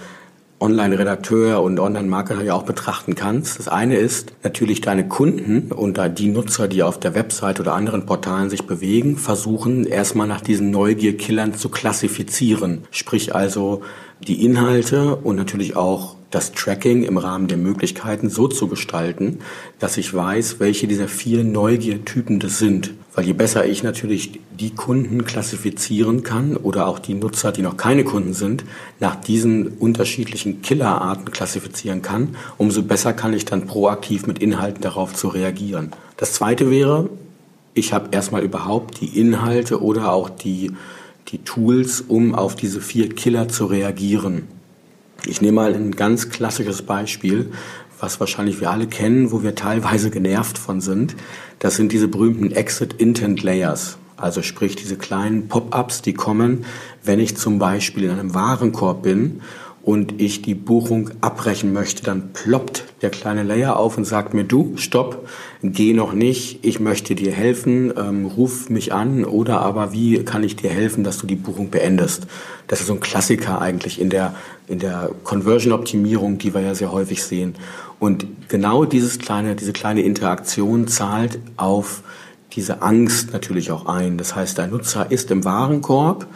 Online-Redakteur 0.60 1.62
und 1.62 1.80
Online-Marketer 1.80 2.42
ja 2.42 2.54
auch 2.54 2.64
betrachten 2.64 3.14
kannst. 3.14 3.58
Das 3.58 3.68
eine 3.68 3.96
ist 3.96 4.34
natürlich 4.42 4.82
deine 4.82 5.08
Kunden 5.08 5.72
und 5.72 5.98
die 6.18 6.28
Nutzer, 6.28 6.68
die 6.68 6.82
auf 6.82 7.00
der 7.00 7.14
Website 7.14 7.60
oder 7.60 7.72
anderen 7.72 8.04
Portalen 8.04 8.50
sich 8.50 8.66
bewegen, 8.66 9.16
versuchen 9.16 9.86
erstmal 9.86 10.26
nach 10.26 10.42
diesen 10.42 10.70
Neugierkillern 10.70 11.54
zu 11.54 11.70
klassifizieren. 11.70 12.84
Sprich 12.90 13.34
also, 13.34 13.82
die 14.26 14.44
Inhalte 14.44 15.16
und 15.16 15.36
natürlich 15.36 15.76
auch 15.76 16.16
das 16.30 16.52
Tracking 16.52 17.02
im 17.02 17.18
Rahmen 17.18 17.48
der 17.48 17.56
Möglichkeiten 17.56 18.30
so 18.30 18.46
zu 18.46 18.68
gestalten, 18.68 19.40
dass 19.78 19.96
ich 19.96 20.14
weiß, 20.14 20.60
welche 20.60 20.86
dieser 20.86 21.08
vier 21.08 21.42
Neugiertypen 21.42 22.38
das 22.38 22.58
sind. 22.58 22.92
Weil 23.14 23.24
je 23.24 23.32
besser 23.32 23.66
ich 23.66 23.82
natürlich 23.82 24.38
die 24.56 24.70
Kunden 24.70 25.24
klassifizieren 25.24 26.22
kann 26.22 26.56
oder 26.56 26.86
auch 26.86 27.00
die 27.00 27.14
Nutzer, 27.14 27.50
die 27.50 27.62
noch 27.62 27.76
keine 27.76 28.04
Kunden 28.04 28.34
sind, 28.34 28.64
nach 29.00 29.16
diesen 29.16 29.66
unterschiedlichen 29.66 30.62
Killerarten 30.62 31.32
klassifizieren 31.32 32.02
kann, 32.02 32.36
umso 32.56 32.82
besser 32.82 33.12
kann 33.12 33.34
ich 33.34 33.44
dann 33.44 33.66
proaktiv 33.66 34.28
mit 34.28 34.38
Inhalten 34.38 34.82
darauf 34.82 35.14
zu 35.14 35.28
reagieren. 35.28 35.90
Das 36.16 36.34
zweite 36.34 36.70
wäre, 36.70 37.10
ich 37.74 37.92
habe 37.92 38.08
erstmal 38.12 38.42
überhaupt 38.42 39.00
die 39.00 39.18
Inhalte 39.18 39.82
oder 39.82 40.12
auch 40.12 40.30
die, 40.30 40.70
die 41.30 41.38
Tools, 41.38 42.00
um 42.00 42.34
auf 42.34 42.56
diese 42.56 42.80
vier 42.80 43.08
Killer 43.08 43.48
zu 43.48 43.66
reagieren. 43.66 44.48
Ich 45.26 45.40
nehme 45.40 45.56
mal 45.56 45.74
ein 45.74 45.92
ganz 45.92 46.30
klassisches 46.30 46.82
Beispiel, 46.82 47.52
was 47.98 48.18
wahrscheinlich 48.20 48.60
wir 48.60 48.70
alle 48.70 48.86
kennen, 48.86 49.30
wo 49.30 49.42
wir 49.42 49.54
teilweise 49.54 50.10
genervt 50.10 50.58
von 50.58 50.80
sind. 50.80 51.14
Das 51.58 51.76
sind 51.76 51.92
diese 51.92 52.08
berühmten 52.08 52.50
Exit 52.50 52.94
Intent 52.94 53.42
Layers. 53.42 53.98
Also 54.16 54.42
sprich 54.42 54.76
diese 54.76 54.96
kleinen 54.96 55.48
Pop-ups, 55.48 56.02
die 56.02 56.14
kommen, 56.14 56.64
wenn 57.02 57.20
ich 57.20 57.36
zum 57.36 57.58
Beispiel 57.58 58.04
in 58.04 58.10
einem 58.10 58.34
Warenkorb 58.34 59.02
bin 59.02 59.40
und 59.82 60.20
ich 60.20 60.42
die 60.42 60.54
Buchung 60.54 61.10
abbrechen 61.20 61.72
möchte, 61.72 62.02
dann 62.02 62.32
ploppt 62.32 62.84
der 63.02 63.10
kleine 63.10 63.42
Layer 63.42 63.76
auf 63.76 63.96
und 63.96 64.04
sagt 64.04 64.34
mir, 64.34 64.44
du, 64.44 64.76
stopp, 64.76 65.26
geh 65.62 65.94
noch 65.94 66.12
nicht, 66.12 66.64
ich 66.64 66.80
möchte 66.80 67.14
dir 67.14 67.32
helfen, 67.32 67.92
ähm, 67.96 68.26
ruf 68.26 68.68
mich 68.68 68.92
an 68.92 69.24
oder 69.24 69.60
aber 69.60 69.92
wie 69.92 70.22
kann 70.24 70.44
ich 70.44 70.56
dir 70.56 70.70
helfen, 70.70 71.02
dass 71.02 71.18
du 71.18 71.26
die 71.26 71.36
Buchung 71.36 71.70
beendest. 71.70 72.26
Das 72.66 72.80
ist 72.80 72.88
so 72.88 72.92
ein 72.92 73.00
Klassiker 73.00 73.60
eigentlich 73.60 74.00
in 74.00 74.10
der, 74.10 74.34
in 74.68 74.78
der 74.78 75.10
Conversion-Optimierung, 75.24 76.38
die 76.38 76.54
wir 76.54 76.60
ja 76.60 76.74
sehr 76.74 76.92
häufig 76.92 77.22
sehen. 77.22 77.54
Und 77.98 78.26
genau 78.48 78.84
dieses 78.84 79.18
kleine, 79.18 79.56
diese 79.56 79.72
kleine 79.72 80.02
Interaktion 80.02 80.88
zahlt 80.88 81.38
auf 81.56 82.02
diese 82.52 82.82
Angst 82.82 83.32
natürlich 83.32 83.70
auch 83.70 83.86
ein. 83.86 84.18
Das 84.18 84.34
heißt, 84.34 84.58
der 84.58 84.66
Nutzer 84.66 85.10
ist 85.10 85.30
im 85.30 85.44
Warenkorb 85.44 86.26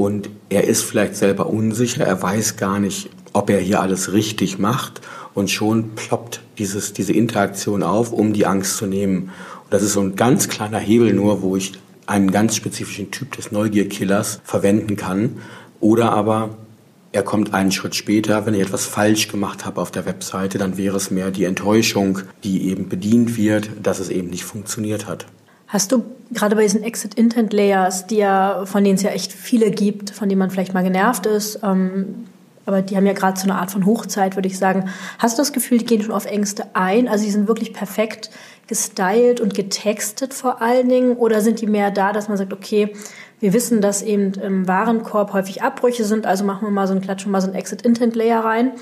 und 0.00 0.30
er 0.48 0.64
ist 0.64 0.82
vielleicht 0.82 1.14
selber 1.14 1.50
unsicher, 1.50 2.06
er 2.06 2.22
weiß 2.22 2.56
gar 2.56 2.80
nicht, 2.80 3.10
ob 3.34 3.50
er 3.50 3.60
hier 3.60 3.82
alles 3.82 4.14
richtig 4.14 4.58
macht 4.58 5.02
und 5.34 5.50
schon 5.50 5.94
ploppt 5.94 6.40
dieses, 6.56 6.94
diese 6.94 7.12
Interaktion 7.12 7.82
auf, 7.82 8.10
um 8.10 8.32
die 8.32 8.46
Angst 8.46 8.78
zu 8.78 8.86
nehmen. 8.86 9.24
Und 9.64 9.72
das 9.72 9.82
ist 9.82 9.92
so 9.92 10.00
ein 10.00 10.16
ganz 10.16 10.48
kleiner 10.48 10.78
Hebel 10.78 11.12
nur, 11.12 11.42
wo 11.42 11.54
ich 11.54 11.74
einen 12.06 12.30
ganz 12.30 12.56
spezifischen 12.56 13.10
Typ 13.10 13.36
des 13.36 13.52
Neugierkillers 13.52 14.40
verwenden 14.42 14.96
kann. 14.96 15.36
Oder 15.80 16.12
aber 16.12 16.56
er 17.12 17.22
kommt 17.22 17.52
einen 17.52 17.70
Schritt 17.70 17.94
später, 17.94 18.46
wenn 18.46 18.54
ich 18.54 18.62
etwas 18.62 18.86
falsch 18.86 19.28
gemacht 19.28 19.66
habe 19.66 19.82
auf 19.82 19.90
der 19.90 20.06
Webseite, 20.06 20.56
dann 20.56 20.78
wäre 20.78 20.96
es 20.96 21.10
mehr 21.10 21.30
die 21.30 21.44
Enttäuschung, 21.44 22.20
die 22.42 22.70
eben 22.70 22.88
bedient 22.88 23.36
wird, 23.36 23.68
dass 23.82 23.98
es 23.98 24.08
eben 24.08 24.30
nicht 24.30 24.44
funktioniert 24.44 25.06
hat. 25.06 25.26
Hast 25.70 25.92
du 25.92 26.04
gerade 26.32 26.56
bei 26.56 26.62
diesen 26.62 26.82
Exit 26.82 27.14
Intent 27.14 27.52
Layers, 27.52 28.06
die 28.06 28.16
ja, 28.16 28.66
von 28.66 28.82
denen 28.82 28.96
es 28.96 29.02
ja 29.02 29.10
echt 29.10 29.32
viele 29.32 29.70
gibt, 29.70 30.10
von 30.10 30.28
denen 30.28 30.40
man 30.40 30.50
vielleicht 30.50 30.74
mal 30.74 30.82
genervt 30.82 31.26
ist, 31.26 31.60
ähm, 31.62 32.26
aber 32.66 32.82
die 32.82 32.96
haben 32.96 33.06
ja 33.06 33.14
gerade 33.14 33.38
so 33.38 33.44
eine 33.44 33.56
Art 33.56 33.70
von 33.70 33.86
Hochzeit, 33.86 34.36
würde 34.36 34.46
ich 34.46 34.58
sagen. 34.58 34.90
Hast 35.18 35.38
du 35.38 35.42
das 35.42 35.52
Gefühl, 35.52 35.78
die 35.78 35.86
gehen 35.86 36.02
schon 36.02 36.12
auf 36.12 36.26
Ängste 36.26 36.66
ein? 36.74 37.08
Also 37.08 37.24
die 37.24 37.30
sind 37.30 37.48
wirklich 37.48 37.72
perfekt 37.72 38.30
gestylt 38.66 39.40
und 39.40 39.54
getextet 39.54 40.34
vor 40.34 40.62
allen 40.62 40.88
Dingen? 40.88 41.16
Oder 41.16 41.40
sind 41.40 41.60
die 41.60 41.66
mehr 41.66 41.90
da, 41.90 42.12
dass 42.12 42.28
man 42.28 42.36
sagt, 42.36 42.52
okay, 42.52 42.94
wir 43.40 43.52
wissen, 43.52 43.80
dass 43.80 44.02
eben 44.02 44.34
im 44.34 44.68
Warenkorb 44.68 45.32
häufig 45.32 45.62
Abbrüche 45.62 46.04
sind, 46.04 46.26
also 46.26 46.44
machen 46.44 46.66
wir 46.66 46.70
mal 46.70 46.86
so 46.86 46.94
ein 46.94 47.00
Klatschen, 47.00 47.32
mal 47.32 47.40
so 47.40 47.48
ein 47.48 47.54
Exit 47.54 47.82
Intent 47.82 48.14
Layer 48.14 48.44
rein. 48.44 48.72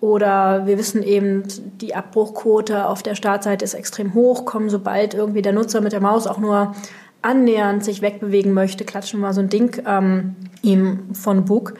Oder 0.00 0.66
wir 0.66 0.78
wissen 0.78 1.02
eben, 1.02 1.44
die 1.80 1.94
Abbruchquote 1.94 2.86
auf 2.86 3.02
der 3.02 3.14
Startseite 3.14 3.64
ist 3.64 3.74
extrem 3.74 4.14
hoch, 4.14 4.44
kommen 4.44 4.68
sobald 4.68 5.14
irgendwie 5.14 5.42
der 5.42 5.52
Nutzer 5.52 5.80
mit 5.80 5.92
der 5.92 6.00
Maus 6.00 6.26
auch 6.26 6.38
nur 6.38 6.74
annähernd 7.22 7.84
sich 7.84 8.02
wegbewegen 8.02 8.52
möchte, 8.52 8.84
klatschen 8.84 9.20
wir 9.20 9.28
mal 9.28 9.32
so 9.32 9.40
ein 9.40 9.48
Ding 9.48 9.82
ähm, 9.86 10.36
ihm 10.62 11.14
von 11.14 11.44
Book. 11.44 11.74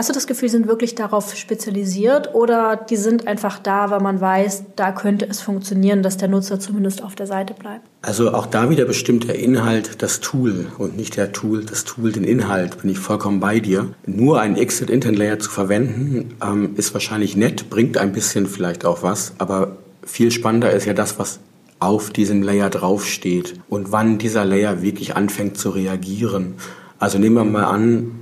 Hast 0.00 0.08
du 0.08 0.14
das 0.14 0.26
Gefühl, 0.26 0.48
sie 0.48 0.56
sind 0.56 0.66
wirklich 0.66 0.94
darauf 0.94 1.36
spezialisiert 1.36 2.34
oder 2.34 2.74
die 2.74 2.96
sind 2.96 3.26
einfach 3.26 3.58
da, 3.58 3.90
weil 3.90 4.00
man 4.00 4.18
weiß, 4.18 4.62
da 4.74 4.92
könnte 4.92 5.28
es 5.28 5.42
funktionieren, 5.42 6.02
dass 6.02 6.16
der 6.16 6.28
Nutzer 6.28 6.58
zumindest 6.58 7.02
auf 7.02 7.16
der 7.16 7.26
Seite 7.26 7.52
bleibt? 7.52 7.82
Also 8.00 8.32
auch 8.32 8.46
da 8.46 8.70
wieder 8.70 8.86
bestimmt 8.86 9.28
der 9.28 9.38
Inhalt 9.38 10.00
das 10.00 10.20
Tool 10.20 10.68
und 10.78 10.96
nicht 10.96 11.18
der 11.18 11.32
Tool, 11.32 11.66
das 11.66 11.84
Tool 11.84 12.12
den 12.12 12.24
Inhalt. 12.24 12.80
Bin 12.80 12.88
ich 12.88 12.98
vollkommen 12.98 13.40
bei 13.40 13.60
dir. 13.60 13.90
Nur 14.06 14.40
einen 14.40 14.56
Exit 14.56 14.88
Intent 14.88 15.18
Layer 15.18 15.38
zu 15.38 15.50
verwenden, 15.50 16.34
ähm, 16.42 16.76
ist 16.76 16.94
wahrscheinlich 16.94 17.36
nett, 17.36 17.68
bringt 17.68 17.98
ein 17.98 18.12
bisschen 18.12 18.46
vielleicht 18.46 18.86
auch 18.86 19.02
was, 19.02 19.34
aber 19.36 19.76
viel 20.02 20.30
spannender 20.30 20.70
ist 20.70 20.86
ja 20.86 20.94
das, 20.94 21.18
was 21.18 21.40
auf 21.78 22.08
diesem 22.08 22.42
Layer 22.42 22.70
draufsteht 22.70 23.60
und 23.68 23.92
wann 23.92 24.16
dieser 24.16 24.46
Layer 24.46 24.80
wirklich 24.80 25.14
anfängt 25.14 25.58
zu 25.58 25.68
reagieren. 25.68 26.54
Also 26.98 27.18
nehmen 27.18 27.36
wir 27.36 27.44
mal 27.44 27.64
an, 27.64 28.19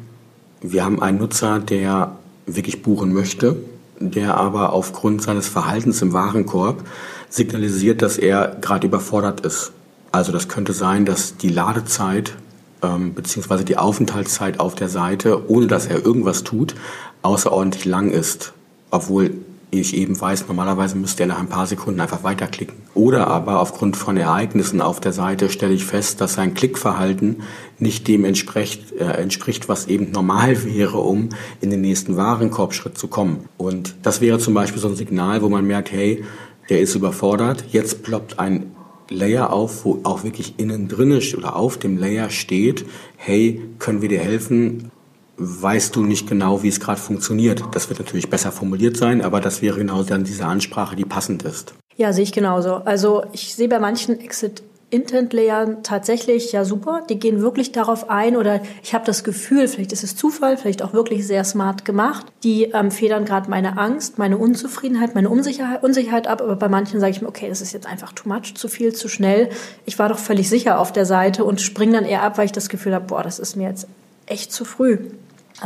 wir 0.61 0.85
haben 0.85 1.03
einen 1.03 1.19
Nutzer, 1.19 1.61
der 1.61 2.17
wirklich 2.47 2.83
buchen 2.83 3.13
möchte, 3.13 3.57
der 4.01 4.37
aber 4.37 4.73
aufgrund 4.73 5.23
seines 5.23 5.49
Verhaltens 5.49 6.03
im 6.03 6.13
Warenkorb 6.13 6.83
signalisiert, 7.29 8.03
dass 8.03 8.19
er 8.19 8.57
gerade 8.61 8.87
überfordert 8.87 9.41
ist. 9.41 9.73
Also 10.13 10.33
das 10.33 10.49
könnte 10.49 10.73
sein, 10.73 11.05
dass 11.05 11.37
die 11.37 11.51
Ladezeit 11.51 12.35
ähm, 12.83 13.13
bzw. 13.15 13.65
die 13.65 13.77
Aufenthaltszeit 13.77 14.61
auf 14.61 14.75
der 14.75 14.89
Seite, 14.89 15.51
ohne 15.51 15.67
dass 15.67 15.87
er 15.87 16.05
irgendwas 16.05 16.45
tut, 16.45 16.75
außerordentlich 17.23 17.85
lang 17.85 18.11
ist, 18.11 18.53
obwohl 18.91 19.33
ich 19.71 19.95
eben 19.97 20.19
weiß, 20.19 20.47
normalerweise 20.49 20.97
müsste 20.97 21.25
er 21.25 21.27
nach 21.27 21.39
ein 21.39 21.49
paar 21.49 21.67
Sekunden 21.67 22.01
einfach 22.01 22.23
weiterklicken. 22.25 22.77
Oder 22.95 23.27
aber 23.27 23.61
aufgrund 23.61 23.97
von 23.97 24.17
Ereignissen 24.17 24.81
auf 24.81 25.01
der 25.01 25.13
Seite 25.13 25.51
stelle 25.51 25.75
ich 25.75 25.85
fest, 25.85 26.21
dass 26.21 26.35
sein 26.35 26.55
Klickverhalten 26.55 27.43
nicht 27.79 28.09
dem 28.09 28.25
entspricht, 28.25 28.93
äh, 28.93 29.05
entspricht, 29.05 29.69
was 29.69 29.87
eben 29.87 30.11
normal 30.11 30.65
wäre, 30.65 30.99
um 30.99 31.29
in 31.61 31.71
den 31.71 31.83
nächsten 31.83 32.17
Warenkorbschritt 32.17 32.97
zu 32.97 33.09
kommen. 33.09 33.49
Und 33.57 33.95
das 34.03 34.21
wäre 34.21 34.39
zum 34.39 34.55
Beispiel 34.55 34.81
so 34.81 34.89
ein 34.89 34.97
Signal, 34.97 35.43
wo 35.43 35.49
man 35.49 35.67
merkt, 35.67 35.93
hey, 35.93 36.25
der 36.69 36.81
ist 36.81 36.95
überfordert. 36.95 37.65
Jetzt 37.71 38.03
ploppt 38.03 38.39
ein 38.39 38.75
Layer 39.11 39.53
auf, 39.53 39.85
wo 39.85 40.01
auch 40.03 40.25
wirklich 40.25 40.55
innen 40.59 40.89
drin 40.89 41.13
ist 41.13 41.35
oder 41.35 41.57
auf 41.57 41.79
dem 41.79 41.97
Layer 41.97 42.31
steht, 42.31 42.85
hey, 43.17 43.63
können 43.79 44.03
wir 44.03 44.09
dir 44.09 44.21
helfen? 44.21 44.91
Weißt 45.39 45.95
du 45.97 46.05
nicht 46.05 46.29
genau, 46.29 46.63
wie 46.63 46.69
es 46.69 46.81
gerade 46.81 47.01
funktioniert. 47.01 47.63
Das 47.73 47.89
wird 47.89 48.01
natürlich 48.01 48.29
besser 48.29 48.53
formuliert 48.53 48.97
sein, 48.97 49.23
aber 49.23 49.41
das 49.41 49.63
wäre 49.63 49.79
genau 49.79 50.03
dann 50.03 50.25
diese 50.25 50.45
Ansprache, 50.45 50.97
die 50.97 51.05
passend 51.05 51.45
ist. 51.45 51.75
Ja, 51.97 52.13
sehe 52.13 52.25
ich 52.25 52.33
genauso. 52.33 52.75
Also 52.75 53.25
ich 53.33 53.55
sehe 53.55 53.69
bei 53.69 53.79
manchen 53.79 54.21
Exit 54.21 54.63
Intent 54.91 55.35
Layern 55.35 55.83
tatsächlich 55.83 56.53
ja 56.53 56.65
super. 56.65 57.03
Die 57.11 57.19
gehen 57.19 57.43
wirklich 57.43 57.73
darauf 57.73 58.09
ein 58.09 58.37
oder 58.37 58.61
ich 58.83 58.95
habe 58.95 59.05
das 59.05 59.23
Gefühl, 59.23 59.69
vielleicht 59.69 59.93
ist 59.93 60.03
es 60.03 60.17
Zufall, 60.17 60.57
vielleicht 60.57 60.83
auch 60.83 60.95
wirklich 60.95 61.27
sehr 61.27 61.45
smart 61.45 61.85
gemacht. 61.85 62.27
Die 62.43 62.65
ähm, 62.65 62.91
federn 62.91 63.27
gerade 63.27 63.51
meine 63.51 63.77
Angst, 63.77 64.19
meine 64.19 64.39
Unzufriedenheit, 64.39 65.15
meine 65.15 65.29
Unsicherheit, 65.29 65.83
Unsicherheit 65.83 66.27
ab. 66.27 66.41
Aber 66.41 66.57
bei 66.57 66.69
manchen 66.69 67.01
sage 67.01 67.11
ich 67.13 67.21
mir, 67.21 67.29
okay, 67.29 67.49
das 67.49 67.61
ist 67.61 67.73
jetzt 67.73 67.87
einfach 67.87 68.13
too 68.13 68.29
much, 68.29 68.55
zu 68.55 68.69
viel, 68.69 68.95
zu 68.95 69.09
schnell. 69.09 69.51
Ich 69.85 69.99
war 69.99 70.09
doch 70.09 70.19
völlig 70.19 70.49
sicher 70.49 70.79
auf 70.79 70.91
der 70.91 71.05
Seite 71.05 71.45
und 71.45 71.61
springe 71.61 71.93
dann 71.93 72.05
eher 72.07 72.23
ab, 72.23 72.39
weil 72.39 72.47
ich 72.47 72.53
das 72.53 72.71
Gefühl 72.71 72.95
habe, 72.95 73.05
boah, 73.05 73.23
das 73.23 73.39
ist 73.39 73.57
mir 73.57 73.69
jetzt 73.69 73.87
echt 74.25 74.53
zu 74.53 74.65
früh. 74.65 74.99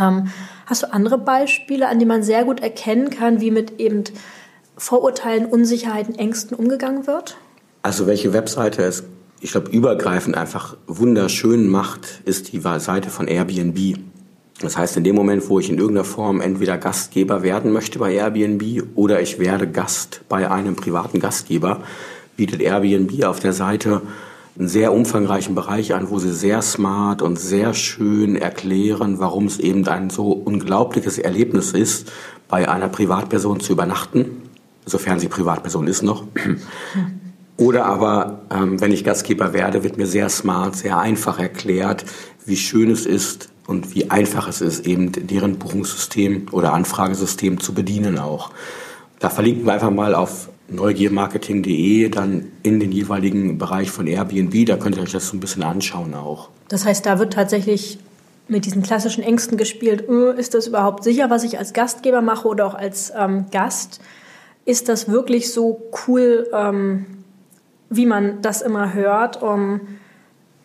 Ähm, 0.00 0.30
hast 0.66 0.82
du 0.82 0.92
andere 0.92 1.18
Beispiele, 1.18 1.88
an 1.88 1.98
denen 1.98 2.08
man 2.08 2.22
sehr 2.22 2.44
gut 2.44 2.60
erkennen 2.60 3.10
kann, 3.10 3.40
wie 3.40 3.50
mit 3.50 3.80
eben 3.80 4.04
Vorurteilen, 4.76 5.46
Unsicherheiten, 5.46 6.14
Ängsten 6.14 6.56
umgegangen 6.56 7.06
wird? 7.06 7.36
Also 7.82 8.06
welche 8.06 8.32
Webseite 8.32 8.82
es, 8.82 9.04
ich 9.40 9.52
glaube, 9.52 9.70
übergreifend 9.70 10.36
einfach 10.36 10.76
wunderschön 10.86 11.68
macht, 11.68 12.22
ist 12.24 12.52
die 12.52 12.60
Seite 12.60 13.10
von 13.10 13.28
Airbnb. 13.28 13.98
Das 14.60 14.78
heißt, 14.78 14.96
in 14.96 15.04
dem 15.04 15.16
Moment, 15.16 15.48
wo 15.48 15.58
ich 15.58 15.68
in 15.68 15.78
irgendeiner 15.78 16.04
Form 16.04 16.40
entweder 16.40 16.78
Gastgeber 16.78 17.42
werden 17.42 17.72
möchte 17.72 17.98
bei 17.98 18.12
Airbnb 18.12 18.84
oder 18.94 19.20
ich 19.20 19.40
werde 19.40 19.66
Gast 19.66 20.20
bei 20.28 20.48
einem 20.48 20.76
privaten 20.76 21.18
Gastgeber, 21.18 21.82
bietet 22.36 22.60
Airbnb 22.60 23.24
auf 23.24 23.40
der 23.40 23.52
Seite 23.52 24.02
einen 24.58 24.68
sehr 24.68 24.92
umfangreichen 24.92 25.54
Bereich 25.54 25.94
an, 25.94 26.10
wo 26.10 26.18
sie 26.18 26.32
sehr 26.32 26.60
smart 26.62 27.22
und 27.22 27.38
sehr 27.38 27.74
schön 27.74 28.36
erklären, 28.36 29.18
warum 29.18 29.46
es 29.46 29.58
eben 29.58 29.86
ein 29.88 30.10
so 30.10 30.32
unglaubliches 30.32 31.18
Erlebnis 31.18 31.72
ist, 31.72 32.12
bei 32.48 32.68
einer 32.68 32.88
Privatperson 32.88 33.60
zu 33.60 33.72
übernachten, 33.72 34.42
sofern 34.84 35.18
sie 35.18 35.28
Privatperson 35.28 35.86
ist 35.86 36.02
noch. 36.02 36.24
Oder 37.56 37.86
aber, 37.86 38.40
ähm, 38.50 38.80
wenn 38.80 38.92
ich 38.92 39.04
Gastgeber 39.04 39.52
werde, 39.52 39.84
wird 39.84 39.96
mir 39.96 40.06
sehr 40.06 40.28
smart, 40.28 40.76
sehr 40.76 40.98
einfach 40.98 41.38
erklärt, 41.38 42.04
wie 42.44 42.56
schön 42.56 42.90
es 42.90 43.06
ist 43.06 43.50
und 43.66 43.94
wie 43.94 44.10
einfach 44.10 44.48
es 44.48 44.60
ist, 44.60 44.86
eben 44.86 45.12
deren 45.12 45.58
Buchungssystem 45.58 46.46
oder 46.50 46.72
Anfragesystem 46.72 47.60
zu 47.60 47.72
bedienen 47.72 48.18
auch. 48.18 48.50
Da 49.20 49.30
verlinken 49.30 49.64
wir 49.64 49.74
einfach 49.74 49.90
mal 49.90 50.14
auf 50.14 50.48
neugiermarketing.de 50.68 52.08
dann 52.08 52.46
in 52.62 52.80
den 52.80 52.92
jeweiligen 52.92 53.58
Bereich 53.58 53.90
von 53.90 54.06
Airbnb. 54.06 54.66
Da 54.66 54.76
könnt 54.76 54.96
ihr 54.96 55.02
euch 55.02 55.12
das 55.12 55.28
so 55.28 55.36
ein 55.36 55.40
bisschen 55.40 55.62
anschauen 55.62 56.14
auch. 56.14 56.48
Das 56.68 56.84
heißt, 56.84 57.04
da 57.04 57.18
wird 57.18 57.32
tatsächlich 57.34 57.98
mit 58.48 58.66
diesen 58.66 58.82
klassischen 58.82 59.22
Ängsten 59.22 59.56
gespielt, 59.56 60.08
äh, 60.08 60.38
ist 60.38 60.54
das 60.54 60.66
überhaupt 60.66 61.04
sicher, 61.04 61.30
was 61.30 61.44
ich 61.44 61.58
als 61.58 61.72
Gastgeber 61.72 62.22
mache 62.22 62.48
oder 62.48 62.66
auch 62.66 62.74
als 62.74 63.12
ähm, 63.16 63.46
Gast? 63.50 64.00
Ist 64.64 64.88
das 64.88 65.08
wirklich 65.08 65.52
so 65.52 65.90
cool, 66.06 66.48
ähm, 66.52 67.06
wie 67.90 68.06
man 68.06 68.42
das 68.42 68.62
immer 68.62 68.94
hört? 68.94 69.42
Um, 69.42 69.80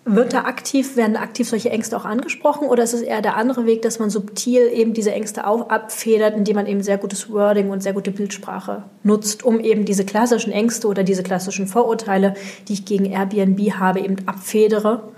wird 0.08 0.34
da 0.34 0.46
aktiv, 0.46 0.96
werden 0.96 1.14
da 1.16 1.22
aktiv 1.22 1.48
solche 1.50 1.70
Ängste 1.70 1.98
auch 1.98 2.06
angesprochen 2.06 2.68
oder 2.68 2.84
ist 2.84 2.94
es 2.94 3.02
eher 3.02 3.22
der 3.22 3.38
andere 3.38 3.66
Weg, 3.66 3.82
dass 3.82 4.00
man 4.00 4.10
subtil 4.10 4.70
eben 4.74 4.94
diese 4.94 5.12
Ängste 5.12 5.46
auch 5.46 5.70
abfedert, 5.70 6.36
indem 6.36 6.56
man 6.56 6.68
eben 6.68 6.82
sehr 6.82 6.98
gutes 6.98 7.30
Wording 7.30 7.70
und 7.70 7.84
sehr 7.84 7.94
gute 7.94 8.12
Bildsprache 8.12 8.84
nutzt, 9.04 9.44
um 9.44 9.60
eben 9.60 9.86
diese 9.86 10.06
klassischen 10.06 10.52
Ängste 10.52 10.88
oder 10.88 11.04
diese 11.04 11.24
klassischen 11.24 11.68
Vorurteile, 11.68 12.36
die 12.68 12.74
ich 12.74 12.86
gegen 12.86 13.06
Airbnb 13.06 13.74
habe, 13.74 14.00
eben 14.00 14.16
abfedere 14.28 15.10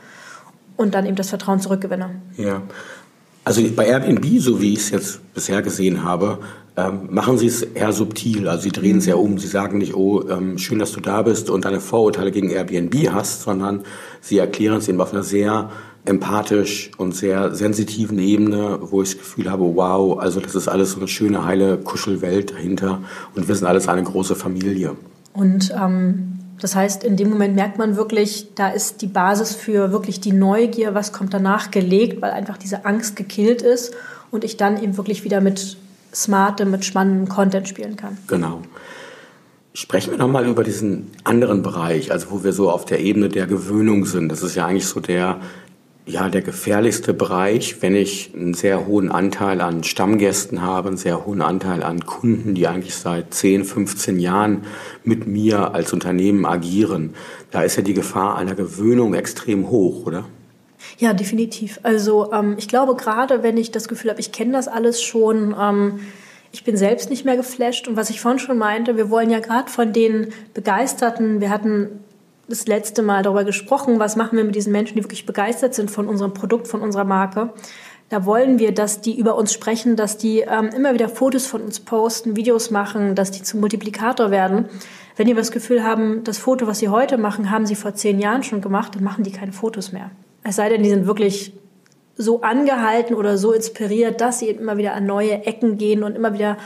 und 0.75 0.95
dann 0.95 1.05
eben 1.05 1.15
das 1.15 1.29
Vertrauen 1.29 1.59
zurückgewinne? 1.59 2.21
Ja, 2.37 2.61
also 3.49 3.63
bei 3.75 3.87
Airbnb, 3.87 4.39
so 4.39 4.61
wie 4.61 4.73
ich 4.73 4.79
es 4.79 4.89
jetzt 4.91 5.33
bisher 5.33 5.63
gesehen 5.63 6.03
habe, 6.03 6.37
ähm, 6.77 7.07
machen 7.09 7.39
Sie 7.39 7.47
es 7.47 7.63
eher 7.63 7.91
subtil. 7.93 8.47
Also 8.47 8.61
Sie 8.61 8.71
drehen 8.71 8.99
es 8.99 9.07
ja 9.07 9.15
um. 9.15 9.39
Sie 9.39 9.47
sagen 9.47 9.79
nicht, 9.79 9.95
oh, 9.95 10.23
ähm, 10.29 10.59
schön, 10.59 10.77
dass 10.77 10.91
du 10.91 10.99
da 10.99 11.23
bist 11.23 11.49
und 11.49 11.65
deine 11.65 11.79
Vorurteile 11.79 12.31
gegen 12.31 12.51
Airbnb 12.51 13.09
hast, 13.11 13.41
sondern 13.41 13.81
Sie 14.21 14.37
erklären 14.37 14.77
es 14.77 14.87
eben 14.87 15.01
auf 15.01 15.13
einer 15.13 15.23
sehr 15.23 15.71
empathisch 16.05 16.91
und 16.99 17.15
sehr 17.15 17.55
sensitiven 17.55 18.19
Ebene, 18.19 18.77
wo 18.81 19.01
ich 19.01 19.15
das 19.15 19.17
Gefühl 19.17 19.49
habe, 19.49 19.63
wow, 19.63 20.19
also 20.19 20.39
das 20.39 20.53
ist 20.53 20.67
alles 20.67 20.91
so 20.91 20.99
eine 20.99 21.07
schöne, 21.07 21.43
heile 21.43 21.79
Kuschelwelt 21.79 22.51
dahinter 22.51 23.01
und 23.35 23.47
wir 23.47 23.55
sind 23.55 23.65
alles 23.65 23.87
eine 23.87 24.03
große 24.03 24.35
Familie. 24.35 24.95
Und 25.33 25.73
ähm, 25.75 26.37
das 26.59 26.75
heißt, 26.75 27.03
in 27.03 27.17
dem 27.17 27.29
Moment 27.29 27.55
merkt 27.55 27.77
man 27.77 27.95
wirklich, 27.95 28.47
da 28.55 28.69
ist 28.69 29.01
die 29.01 29.07
Basis 29.07 29.55
für 29.55 29.91
wirklich 29.91 30.19
die 30.19 30.33
Neugier, 30.33 30.93
was 30.93 31.13
kommt 31.13 31.33
danach 31.33 31.71
gelegt, 31.71 32.21
weil 32.21 32.31
einfach 32.31 32.57
diese 32.57 32.85
Angst 32.85 33.15
gekillt 33.15 33.61
ist 33.61 33.93
und 34.31 34.43
ich 34.43 34.57
dann 34.57 34.81
eben 34.81 34.97
wirklich 34.97 35.23
wieder 35.23 35.41
mit 35.41 35.77
smartem, 36.13 36.71
mit 36.71 36.85
spannendem 36.85 37.29
Content 37.29 37.67
spielen 37.67 37.95
kann. 37.95 38.17
Genau. 38.27 38.61
Sprechen 39.73 40.11
wir 40.11 40.17
nochmal 40.17 40.47
über 40.47 40.63
diesen 40.63 41.11
anderen 41.23 41.61
Bereich, 41.61 42.11
also 42.11 42.31
wo 42.31 42.43
wir 42.43 42.53
so 42.53 42.71
auf 42.71 42.85
der 42.85 42.99
Ebene 42.99 43.29
der 43.29 43.45
Gewöhnung 43.45 44.05
sind. 44.05 44.29
Das 44.29 44.41
ist 44.41 44.55
ja 44.55 44.65
eigentlich 44.65 44.87
so 44.87 44.99
der, 44.99 45.39
ja, 46.09 46.27
der 46.27 46.41
gefährlichste 46.41 47.13
Bereich, 47.13 47.81
wenn 47.81 47.95
ich 47.95 48.31
einen 48.33 48.55
sehr 48.55 48.87
hohen 48.87 49.11
Anteil 49.11 49.61
an 49.61 49.83
Stammgästen 49.83 50.61
habe, 50.63 50.87
einen 50.89 50.97
sehr 50.97 51.25
hohen 51.25 51.41
Anteil 51.41 51.83
an 51.83 52.03
Kunden, 52.05 52.55
die 52.55 52.67
eigentlich 52.67 52.95
seit 52.95 53.33
10, 53.33 53.63
15 53.63 54.19
Jahren 54.19 54.63
mit 55.03 55.27
mir 55.27 55.75
als 55.75 55.93
Unternehmen 55.93 56.45
agieren. 56.45 57.13
Da 57.51 57.61
ist 57.61 57.75
ja 57.75 57.83
die 57.83 57.93
Gefahr 57.93 58.37
einer 58.37 58.55
Gewöhnung 58.55 59.13
extrem 59.13 59.69
hoch, 59.69 60.07
oder? 60.07 60.25
Ja, 60.97 61.13
definitiv. 61.13 61.79
Also 61.83 62.33
ähm, 62.33 62.55
ich 62.57 62.67
glaube, 62.67 62.95
gerade 62.95 63.43
wenn 63.43 63.57
ich 63.57 63.71
das 63.71 63.87
Gefühl 63.87 64.09
habe, 64.09 64.19
ich 64.19 64.31
kenne 64.31 64.53
das 64.53 64.67
alles 64.67 65.03
schon, 65.03 65.55
ähm, 65.59 65.99
ich 66.51 66.63
bin 66.63 66.75
selbst 66.75 67.11
nicht 67.11 67.23
mehr 67.23 67.37
geflasht. 67.37 67.87
Und 67.87 67.97
was 67.97 68.09
ich 68.09 68.19
vorhin 68.19 68.39
schon 68.39 68.57
meinte, 68.57 68.97
wir 68.97 69.11
wollen 69.11 69.29
ja 69.29 69.39
gerade 69.39 69.69
von 69.69 69.93
den 69.93 70.29
Begeisterten, 70.55 71.39
wir 71.39 71.51
hatten 71.51 72.03
das 72.49 72.67
letzte 72.67 73.01
Mal 73.01 73.23
darüber 73.23 73.43
gesprochen, 73.43 73.99
was 73.99 74.15
machen 74.15 74.37
wir 74.37 74.43
mit 74.43 74.55
diesen 74.55 74.71
Menschen, 74.71 74.95
die 74.95 75.03
wirklich 75.03 75.25
begeistert 75.25 75.73
sind 75.73 75.91
von 75.91 76.07
unserem 76.07 76.33
Produkt, 76.33 76.67
von 76.67 76.81
unserer 76.81 77.05
Marke. 77.05 77.53
Da 78.09 78.25
wollen 78.25 78.57
wir, 78.57 78.73
dass 78.73 79.01
die 79.01 79.17
über 79.17 79.35
uns 79.35 79.53
sprechen, 79.53 79.95
dass 79.95 80.17
die 80.17 80.39
ähm, 80.39 80.69
immer 80.75 80.95
wieder 80.95 81.09
Fotos 81.09 81.45
von 81.45 81.61
uns 81.61 81.79
posten, 81.79 82.35
Videos 82.35 82.71
machen, 82.71 83.13
dass 83.13 83.29
die 83.29 83.43
zum 83.43 83.59
Multiplikator 83.59 84.31
werden. 84.31 84.65
Wenn 85.15 85.27
die 85.27 85.35
das 85.35 85.51
Gefühl 85.51 85.83
haben, 85.83 86.23
das 86.23 86.39
Foto, 86.39 86.65
was 86.65 86.79
sie 86.79 86.89
heute 86.89 87.17
machen, 87.17 87.51
haben 87.51 87.67
sie 87.67 87.75
vor 87.75 87.93
zehn 87.93 88.19
Jahren 88.19 88.41
schon 88.41 88.61
gemacht, 88.61 88.95
dann 88.95 89.03
machen 89.03 89.23
die 89.23 89.31
keine 89.31 89.51
Fotos 89.51 89.91
mehr. 89.91 90.09
Es 90.43 90.55
sei 90.55 90.69
denn, 90.69 90.81
die 90.81 90.89
sind 90.89 91.05
wirklich 91.05 91.53
so 92.15 92.41
angehalten 92.41 93.15
oder 93.15 93.37
so 93.37 93.51
inspiriert, 93.51 94.21
dass 94.21 94.39
sie 94.39 94.49
immer 94.49 94.77
wieder 94.77 94.93
an 94.93 95.05
neue 95.05 95.45
Ecken 95.45 95.77
gehen 95.77 96.03
und 96.03 96.15
immer 96.15 96.33
wieder 96.33 96.57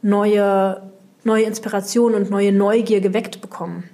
neue, 0.00 0.82
neue 1.24 1.44
Inspiration 1.44 2.14
und 2.14 2.30
neue 2.30 2.52
Neugier 2.52 3.00
geweckt 3.00 3.40
bekommen. 3.42 3.84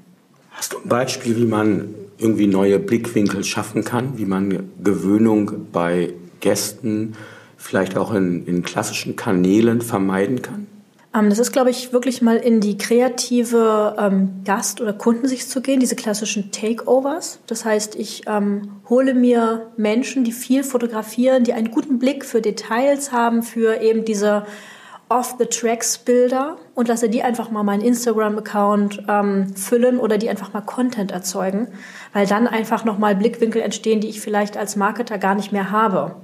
Hast 0.53 0.73
du 0.73 0.79
ein 0.79 0.89
Beispiel, 0.89 1.37
wie 1.37 1.47
man 1.47 1.95
irgendwie 2.19 2.47
neue 2.47 2.79
Blickwinkel 2.79 3.43
schaffen 3.45 3.85
kann, 3.85 4.19
wie 4.19 4.27
man 4.27 4.71
Gewöhnung 4.83 5.67
bei 5.73 6.15
Gästen 6.41 7.15
vielleicht 7.57 7.97
auch 7.97 8.13
in, 8.15 8.47
in 8.47 8.63
klassischen 8.63 9.17
Kanälen 9.17 9.81
vermeiden 9.81 10.43
kann? 10.43 10.67
Ähm, 11.15 11.29
das 11.29 11.39
ist, 11.39 11.53
glaube 11.53 11.71
ich, 11.71 11.93
wirklich 11.93 12.23
mal 12.23 12.37
in 12.37 12.61
die 12.61 12.79
kreative 12.79 13.97
ähm, 13.99 14.43
Gast- 14.45 14.81
oder 14.81 14.93
Kundensicht 14.93 15.49
zu 15.49 15.61
gehen, 15.61 15.81
diese 15.81 15.97
klassischen 15.97 16.51
Takeovers. 16.53 17.41
Das 17.47 17.65
heißt, 17.65 17.97
ich 17.97 18.23
ähm, 18.27 18.71
hole 18.89 19.15
mir 19.15 19.71
Menschen, 19.77 20.25
die 20.25 20.33
viel 20.33 20.65
fotografieren, 20.65 21.45
die 21.45 21.53
einen 21.53 21.71
guten 21.71 21.99
Blick 21.99 22.25
für 22.25 22.41
Details 22.41 23.13
haben, 23.13 23.43
für 23.43 23.81
eben 23.83 24.05
diese 24.05 24.47
Off-the-Tracks-Bilder 25.19 26.57
und 26.75 26.89
lasse 26.89 27.09
die 27.09 27.23
einfach 27.23 27.51
mal 27.51 27.63
meinen 27.63 27.83
Instagram-Account 27.83 29.03
ähm, 29.09 29.55
füllen 29.55 29.99
oder 29.99 30.17
die 30.17 30.31
einfach 30.31 30.53
mal 30.53 30.63
Content 30.63 31.13
erzeugen, 31.13 31.69
weil 32.13 32.27
dann 32.27 32.47
einfach 32.47 32.85
nochmal 32.85 33.15
Blickwinkel 33.15 33.61
entstehen, 33.61 34.01
die 34.01 34.09
ich 34.09 34.21
vielleicht 34.21 34.57
als 34.57 34.77
Marketer 34.77 35.19
gar 35.19 35.35
nicht 35.35 35.53
mehr 35.53 35.71
habe 35.71 36.17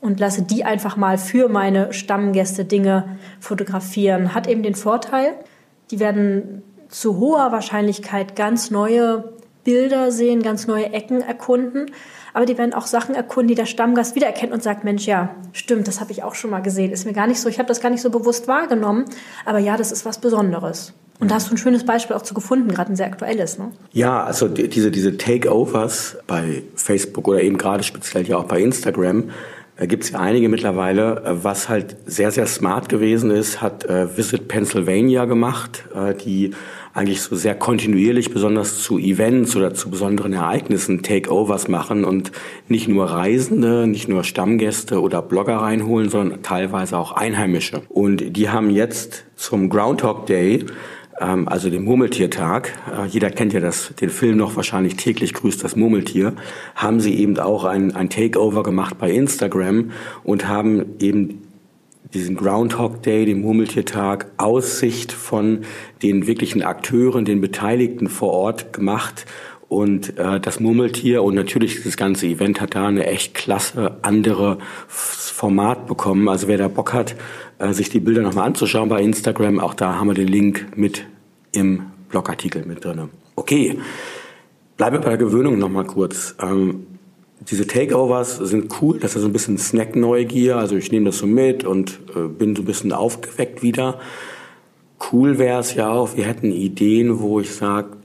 und 0.00 0.20
lasse 0.20 0.42
die 0.42 0.64
einfach 0.64 0.96
mal 0.96 1.18
für 1.18 1.48
meine 1.48 1.92
Stammgäste 1.92 2.64
Dinge 2.64 3.18
fotografieren. 3.40 4.34
Hat 4.34 4.46
eben 4.46 4.62
den 4.62 4.76
Vorteil, 4.76 5.34
die 5.90 5.98
werden 5.98 6.62
zu 6.88 7.18
hoher 7.18 7.52
Wahrscheinlichkeit 7.52 8.36
ganz 8.36 8.70
neue 8.70 9.32
Bilder 9.64 10.12
sehen, 10.12 10.42
ganz 10.42 10.66
neue 10.66 10.92
Ecken 10.92 11.20
erkunden. 11.20 11.90
Aber 12.38 12.46
die 12.46 12.56
werden 12.56 12.72
auch 12.72 12.86
Sachen 12.86 13.16
erkunden, 13.16 13.48
die 13.48 13.56
der 13.56 13.66
Stammgast 13.66 14.14
wiedererkennt 14.14 14.52
und 14.52 14.62
sagt, 14.62 14.84
Mensch, 14.84 15.06
ja, 15.06 15.30
stimmt, 15.52 15.88
das 15.88 15.98
habe 16.00 16.12
ich 16.12 16.22
auch 16.22 16.36
schon 16.36 16.50
mal 16.50 16.60
gesehen. 16.60 16.92
Ist 16.92 17.04
mir 17.04 17.12
gar 17.12 17.26
nicht 17.26 17.40
so, 17.40 17.48
ich 17.48 17.58
habe 17.58 17.66
das 17.66 17.80
gar 17.80 17.90
nicht 17.90 18.00
so 18.00 18.10
bewusst 18.10 18.46
wahrgenommen. 18.46 19.06
Aber 19.44 19.58
ja, 19.58 19.76
das 19.76 19.90
ist 19.90 20.06
was 20.06 20.20
Besonderes. 20.20 20.94
Und 21.18 21.32
da 21.32 21.34
hast 21.34 21.48
du 21.50 21.54
ein 21.54 21.58
schönes 21.58 21.84
Beispiel 21.84 22.14
auch 22.14 22.22
zu 22.22 22.34
gefunden, 22.34 22.68
gerade 22.68 22.92
ein 22.92 22.94
sehr 22.94 23.06
aktuelles. 23.06 23.58
Ne? 23.58 23.72
Ja, 23.90 24.22
also 24.22 24.46
diese, 24.46 24.92
diese 24.92 25.18
Takeovers 25.18 26.18
bei 26.28 26.62
Facebook 26.76 27.26
oder 27.26 27.42
eben 27.42 27.58
gerade 27.58 27.82
speziell 27.82 28.24
ja 28.28 28.36
auch 28.36 28.44
bei 28.44 28.60
Instagram, 28.60 29.30
da 29.78 29.86
gibt 29.86 30.04
es 30.04 30.10
ja 30.10 30.18
einige 30.18 30.48
mittlerweile. 30.48 31.22
Äh, 31.24 31.44
was 31.44 31.68
halt 31.68 31.96
sehr, 32.06 32.30
sehr 32.30 32.46
smart 32.46 32.88
gewesen 32.88 33.30
ist, 33.30 33.62
hat 33.62 33.84
äh, 33.84 34.16
Visit 34.16 34.48
Pennsylvania 34.48 35.24
gemacht, 35.24 35.84
äh, 35.94 36.14
die 36.14 36.52
eigentlich 36.98 37.22
so 37.22 37.36
sehr 37.36 37.54
kontinuierlich, 37.54 38.30
besonders 38.30 38.82
zu 38.82 38.98
Events 38.98 39.54
oder 39.54 39.72
zu 39.72 39.88
besonderen 39.88 40.32
Ereignissen 40.32 41.02
Takeovers 41.02 41.68
machen 41.68 42.04
und 42.04 42.32
nicht 42.66 42.88
nur 42.88 43.06
Reisende, 43.06 43.86
nicht 43.86 44.08
nur 44.08 44.24
Stammgäste 44.24 45.00
oder 45.00 45.22
Blogger 45.22 45.58
reinholen, 45.58 46.10
sondern 46.10 46.42
teilweise 46.42 46.98
auch 46.98 47.12
Einheimische. 47.12 47.82
Und 47.88 48.36
die 48.36 48.50
haben 48.50 48.70
jetzt 48.70 49.24
zum 49.36 49.68
Groundhog 49.68 50.26
Day 50.26 50.66
ähm, 51.20 51.48
also 51.48 51.70
dem 51.70 51.84
Murmeltiertag, 51.84 52.72
äh, 52.92 53.06
jeder 53.06 53.30
kennt 53.30 53.52
ja 53.52 53.60
das, 53.60 53.94
den 54.00 54.10
Film 54.10 54.36
noch 54.36 54.56
wahrscheinlich 54.56 54.96
täglich 54.96 55.34
grüßt 55.34 55.62
das 55.62 55.76
Murmeltier, 55.76 56.34
haben 56.74 57.00
sie 57.00 57.14
eben 57.14 57.38
auch 57.38 57.64
ein, 57.64 57.94
ein 57.94 58.10
Takeover 58.10 58.62
gemacht 58.62 58.98
bei 58.98 59.10
Instagram 59.10 59.92
und 60.24 60.48
haben 60.48 60.84
eben 61.00 61.47
diesen 62.14 62.36
Groundhog 62.36 63.02
Day, 63.02 63.26
den 63.26 63.40
Murmeltiertag, 63.40 64.26
Aussicht 64.36 65.12
von 65.12 65.60
den 66.02 66.26
wirklichen 66.26 66.62
Akteuren, 66.62 67.24
den 67.24 67.40
Beteiligten 67.40 68.08
vor 68.08 68.32
Ort 68.32 68.72
gemacht. 68.72 69.26
Und 69.68 70.18
äh, 70.18 70.40
das 70.40 70.60
Murmeltier 70.60 71.22
und 71.22 71.34
natürlich 71.34 71.82
das 71.82 71.98
ganze 71.98 72.26
Event 72.26 72.60
hat 72.60 72.74
da 72.74 72.86
eine 72.86 73.06
echt 73.06 73.34
klasse 73.34 73.98
andere 74.00 74.58
Format 74.88 75.86
bekommen. 75.86 76.28
Also 76.28 76.48
wer 76.48 76.56
da 76.56 76.68
Bock 76.68 76.94
hat, 76.94 77.16
äh, 77.58 77.72
sich 77.74 77.90
die 77.90 78.00
Bilder 78.00 78.22
nochmal 78.22 78.46
anzuschauen 78.46 78.88
bei 78.88 79.02
Instagram. 79.02 79.60
Auch 79.60 79.74
da 79.74 79.96
haben 79.96 80.08
wir 80.08 80.14
den 80.14 80.28
Link 80.28 80.68
mit 80.76 81.04
im 81.52 81.82
Blogartikel 82.08 82.64
mit 82.64 82.82
drin. 82.84 83.10
Okay, 83.36 83.78
bleiben 84.78 84.96
wir 84.96 85.00
bei 85.00 85.10
der 85.10 85.18
Gewöhnung 85.18 85.58
nochmal 85.58 85.84
kurz. 85.84 86.34
Ähm, 86.40 86.86
diese 87.50 87.66
Takeovers 87.66 88.36
sind 88.36 88.74
cool, 88.80 88.98
das 88.98 89.16
ist 89.16 89.22
so 89.22 89.28
ein 89.28 89.32
bisschen 89.32 89.56
Snack-Neugier, 89.56 90.56
also 90.56 90.76
ich 90.76 90.92
nehme 90.92 91.06
das 91.06 91.18
so 91.18 91.26
mit 91.26 91.64
und 91.64 92.00
äh, 92.14 92.28
bin 92.28 92.54
so 92.54 92.62
ein 92.62 92.66
bisschen 92.66 92.92
aufgeweckt 92.92 93.62
wieder. 93.62 93.98
Cool 95.12 95.38
wäre 95.38 95.60
es 95.60 95.74
ja 95.74 95.90
auch, 95.90 96.16
wir 96.16 96.24
hätten 96.24 96.52
Ideen, 96.52 97.20
wo 97.20 97.40
ich 97.40 97.54
sage, 97.54 97.96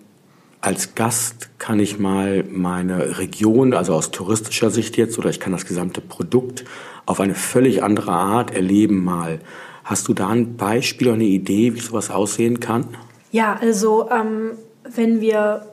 als 0.61 0.95
Gast 0.95 1.49
kann 1.59 1.79
ich 1.79 1.99
mal 1.99 2.45
meine 2.49 3.17
Region, 3.17 3.73
also 3.73 3.93
aus 3.93 4.11
touristischer 4.11 4.69
Sicht 4.69 4.95
jetzt, 4.95 5.19
oder 5.19 5.29
ich 5.29 5.41
kann 5.41 5.51
das 5.51 5.65
gesamte 5.65 5.99
Produkt 5.99 6.63
auf 7.05 7.19
eine 7.19 7.35
völlig 7.35 7.83
andere 7.83 8.11
Art 8.11 8.55
erleben 8.55 9.03
mal. 9.03 9.39
Hast 9.83 10.07
du 10.07 10.13
da 10.13 10.29
ein 10.29 10.55
Beispiel 10.55 11.07
oder 11.07 11.15
eine 11.15 11.25
Idee, 11.25 11.75
wie 11.75 11.81
sowas 11.81 12.09
aussehen 12.09 12.61
kann? 12.61 12.85
Ja, 13.33 13.57
also 13.59 14.09
ähm, 14.09 14.51
wenn 14.95 15.19
wir 15.19 15.65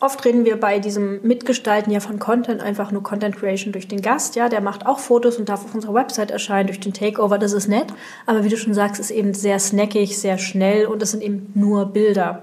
Oft 0.00 0.24
reden 0.24 0.44
wir 0.44 0.58
bei 0.58 0.80
diesem 0.80 1.20
Mitgestalten 1.22 1.92
ja 1.92 2.00
von 2.00 2.18
Content 2.18 2.60
einfach 2.60 2.90
nur 2.90 3.02
Content 3.02 3.36
Creation 3.36 3.72
durch 3.72 3.88
den 3.88 4.02
Gast. 4.02 4.36
Ja, 4.36 4.48
der 4.48 4.60
macht 4.60 4.86
auch 4.86 4.98
Fotos 4.98 5.38
und 5.38 5.48
darf 5.48 5.64
auf 5.64 5.74
unserer 5.74 5.94
Website 5.94 6.30
erscheinen 6.30 6.66
durch 6.66 6.80
den 6.80 6.92
Takeover. 6.92 7.38
Das 7.38 7.52
ist 7.52 7.68
nett. 7.68 7.86
Aber 8.26 8.44
wie 8.44 8.48
du 8.48 8.56
schon 8.56 8.74
sagst, 8.74 9.00
ist 9.00 9.10
eben 9.10 9.32
sehr 9.34 9.58
snackig, 9.58 10.18
sehr 10.18 10.36
schnell 10.38 10.86
und 10.86 11.02
es 11.02 11.12
sind 11.12 11.22
eben 11.22 11.50
nur 11.54 11.86
Bilder. 11.86 12.42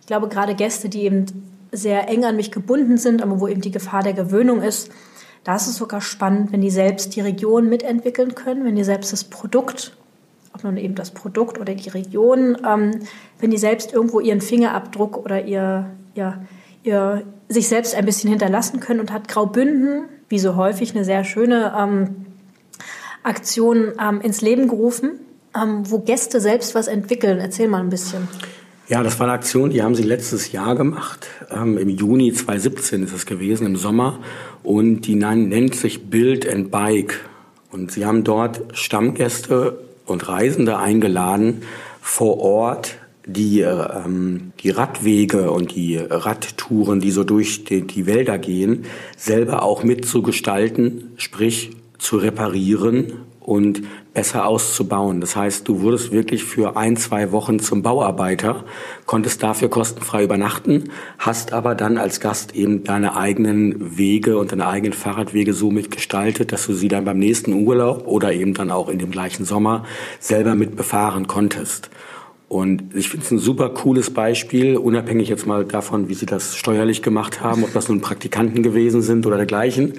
Ich 0.00 0.06
glaube, 0.06 0.28
gerade 0.28 0.54
Gäste, 0.54 0.88
die 0.88 1.04
eben 1.04 1.26
sehr 1.72 2.08
eng 2.08 2.24
an 2.24 2.36
mich 2.36 2.50
gebunden 2.50 2.98
sind, 2.98 3.22
aber 3.22 3.40
wo 3.40 3.48
eben 3.48 3.60
die 3.60 3.70
Gefahr 3.70 4.02
der 4.02 4.14
Gewöhnung 4.14 4.62
ist, 4.62 4.90
Da 5.44 5.56
ist 5.56 5.66
es 5.66 5.76
sogar 5.76 6.02
spannend, 6.02 6.52
wenn 6.52 6.60
die 6.60 6.70
selbst 6.70 7.16
die 7.16 7.22
Region 7.22 7.70
mitentwickeln 7.70 8.34
können, 8.34 8.66
wenn 8.66 8.76
die 8.76 8.84
selbst 8.84 9.14
das 9.14 9.24
Produkt, 9.24 9.96
ob 10.52 10.62
nun 10.62 10.76
eben 10.76 10.94
das 10.94 11.10
Produkt 11.10 11.58
oder 11.58 11.74
die 11.74 11.88
Region, 11.88 12.58
ähm, 12.68 13.00
wenn 13.40 13.50
die 13.50 13.56
selbst 13.56 13.94
irgendwo 13.94 14.20
ihren 14.20 14.42
Fingerabdruck 14.42 15.16
oder 15.16 15.44
ihr, 15.44 15.86
ihr, 16.14 16.42
ihr 16.82 17.22
sich 17.48 17.68
selbst 17.68 17.94
ein 17.94 18.04
bisschen 18.04 18.30
hinterlassen 18.30 18.80
können 18.80 19.00
und 19.00 19.12
hat 19.12 19.28
Graubünden, 19.28 20.04
wie 20.28 20.38
so 20.38 20.56
häufig, 20.56 20.94
eine 20.94 21.04
sehr 21.04 21.24
schöne 21.24 21.74
ähm, 21.78 22.26
Aktion 23.22 23.92
ähm, 24.00 24.20
ins 24.20 24.40
Leben 24.40 24.68
gerufen, 24.68 25.12
ähm, 25.56 25.82
wo 25.90 25.98
Gäste 25.98 26.40
selbst 26.40 26.74
was 26.74 26.88
entwickeln. 26.88 27.38
Erzähl 27.40 27.68
mal 27.68 27.80
ein 27.80 27.90
bisschen. 27.90 28.28
Ja, 28.88 29.02
das 29.02 29.18
war 29.18 29.26
eine 29.26 29.34
Aktion, 29.34 29.70
die 29.70 29.82
haben 29.82 29.94
sie 29.94 30.02
letztes 30.02 30.52
Jahr 30.52 30.74
gemacht. 30.74 31.26
Ähm, 31.50 31.76
Im 31.76 31.90
Juni 31.90 32.32
2017 32.32 33.02
ist 33.02 33.12
es 33.12 33.26
gewesen, 33.26 33.66
im 33.66 33.76
Sommer. 33.76 34.18
Und 34.62 35.02
die 35.02 35.14
nennt 35.14 35.74
sich 35.74 36.08
Build 36.08 36.48
and 36.48 36.70
Bike. 36.70 37.20
Und 37.70 37.92
sie 37.92 38.06
haben 38.06 38.24
dort 38.24 38.62
Stammgäste 38.72 39.78
und 40.06 40.28
Reisende 40.28 40.78
eingeladen, 40.78 41.62
vor 42.00 42.38
Ort 42.38 42.96
die, 43.28 43.60
ähm, 43.60 44.52
die 44.60 44.70
Radwege 44.70 45.50
und 45.50 45.74
die 45.74 45.96
Radtouren, 45.96 47.00
die 47.00 47.10
so 47.10 47.24
durch 47.24 47.64
die, 47.64 47.86
die 47.86 48.06
Wälder 48.06 48.38
gehen, 48.38 48.86
selber 49.16 49.62
auch 49.62 49.84
mitzugestalten, 49.84 51.12
sprich 51.16 51.70
zu 51.98 52.16
reparieren 52.16 53.12
und 53.40 53.82
besser 54.12 54.46
auszubauen. 54.46 55.22
Das 55.22 55.34
heißt, 55.34 55.66
du 55.66 55.80
wurdest 55.80 56.12
wirklich 56.12 56.44
für 56.44 56.76
ein, 56.76 56.96
zwei 56.96 57.32
Wochen 57.32 57.60
zum 57.60 57.82
Bauarbeiter, 57.82 58.64
konntest 59.06 59.42
dafür 59.42 59.70
kostenfrei 59.70 60.24
übernachten, 60.24 60.90
hast 61.18 61.52
aber 61.52 61.74
dann 61.74 61.96
als 61.96 62.20
Gast 62.20 62.54
eben 62.54 62.84
deine 62.84 63.16
eigenen 63.16 63.96
Wege 63.96 64.36
und 64.36 64.52
deine 64.52 64.66
eigenen 64.66 64.92
Fahrradwege 64.92 65.54
so 65.54 65.70
mitgestaltet, 65.70 66.52
dass 66.52 66.66
du 66.66 66.74
sie 66.74 66.88
dann 66.88 67.06
beim 67.06 67.18
nächsten 67.18 67.52
Urlaub 67.54 68.06
oder 68.06 68.32
eben 68.32 68.54
dann 68.54 68.70
auch 68.70 68.88
in 68.88 68.98
dem 68.98 69.10
gleichen 69.10 69.46
Sommer 69.46 69.84
selber 70.20 70.54
mit 70.54 70.76
befahren 70.76 71.26
konntest. 71.26 71.88
Und 72.48 72.94
ich 72.94 73.10
finde 73.10 73.26
es 73.26 73.30
ein 73.30 73.38
super 73.38 73.68
cooles 73.68 74.10
Beispiel, 74.10 74.78
unabhängig 74.78 75.28
jetzt 75.28 75.46
mal 75.46 75.66
davon, 75.66 76.08
wie 76.08 76.14
sie 76.14 76.24
das 76.24 76.56
steuerlich 76.56 77.02
gemacht 77.02 77.42
haben, 77.42 77.62
ob 77.62 77.74
das 77.74 77.88
nun 77.88 78.00
Praktikanten 78.00 78.62
gewesen 78.62 79.02
sind 79.02 79.26
oder 79.26 79.36
dergleichen 79.36 79.94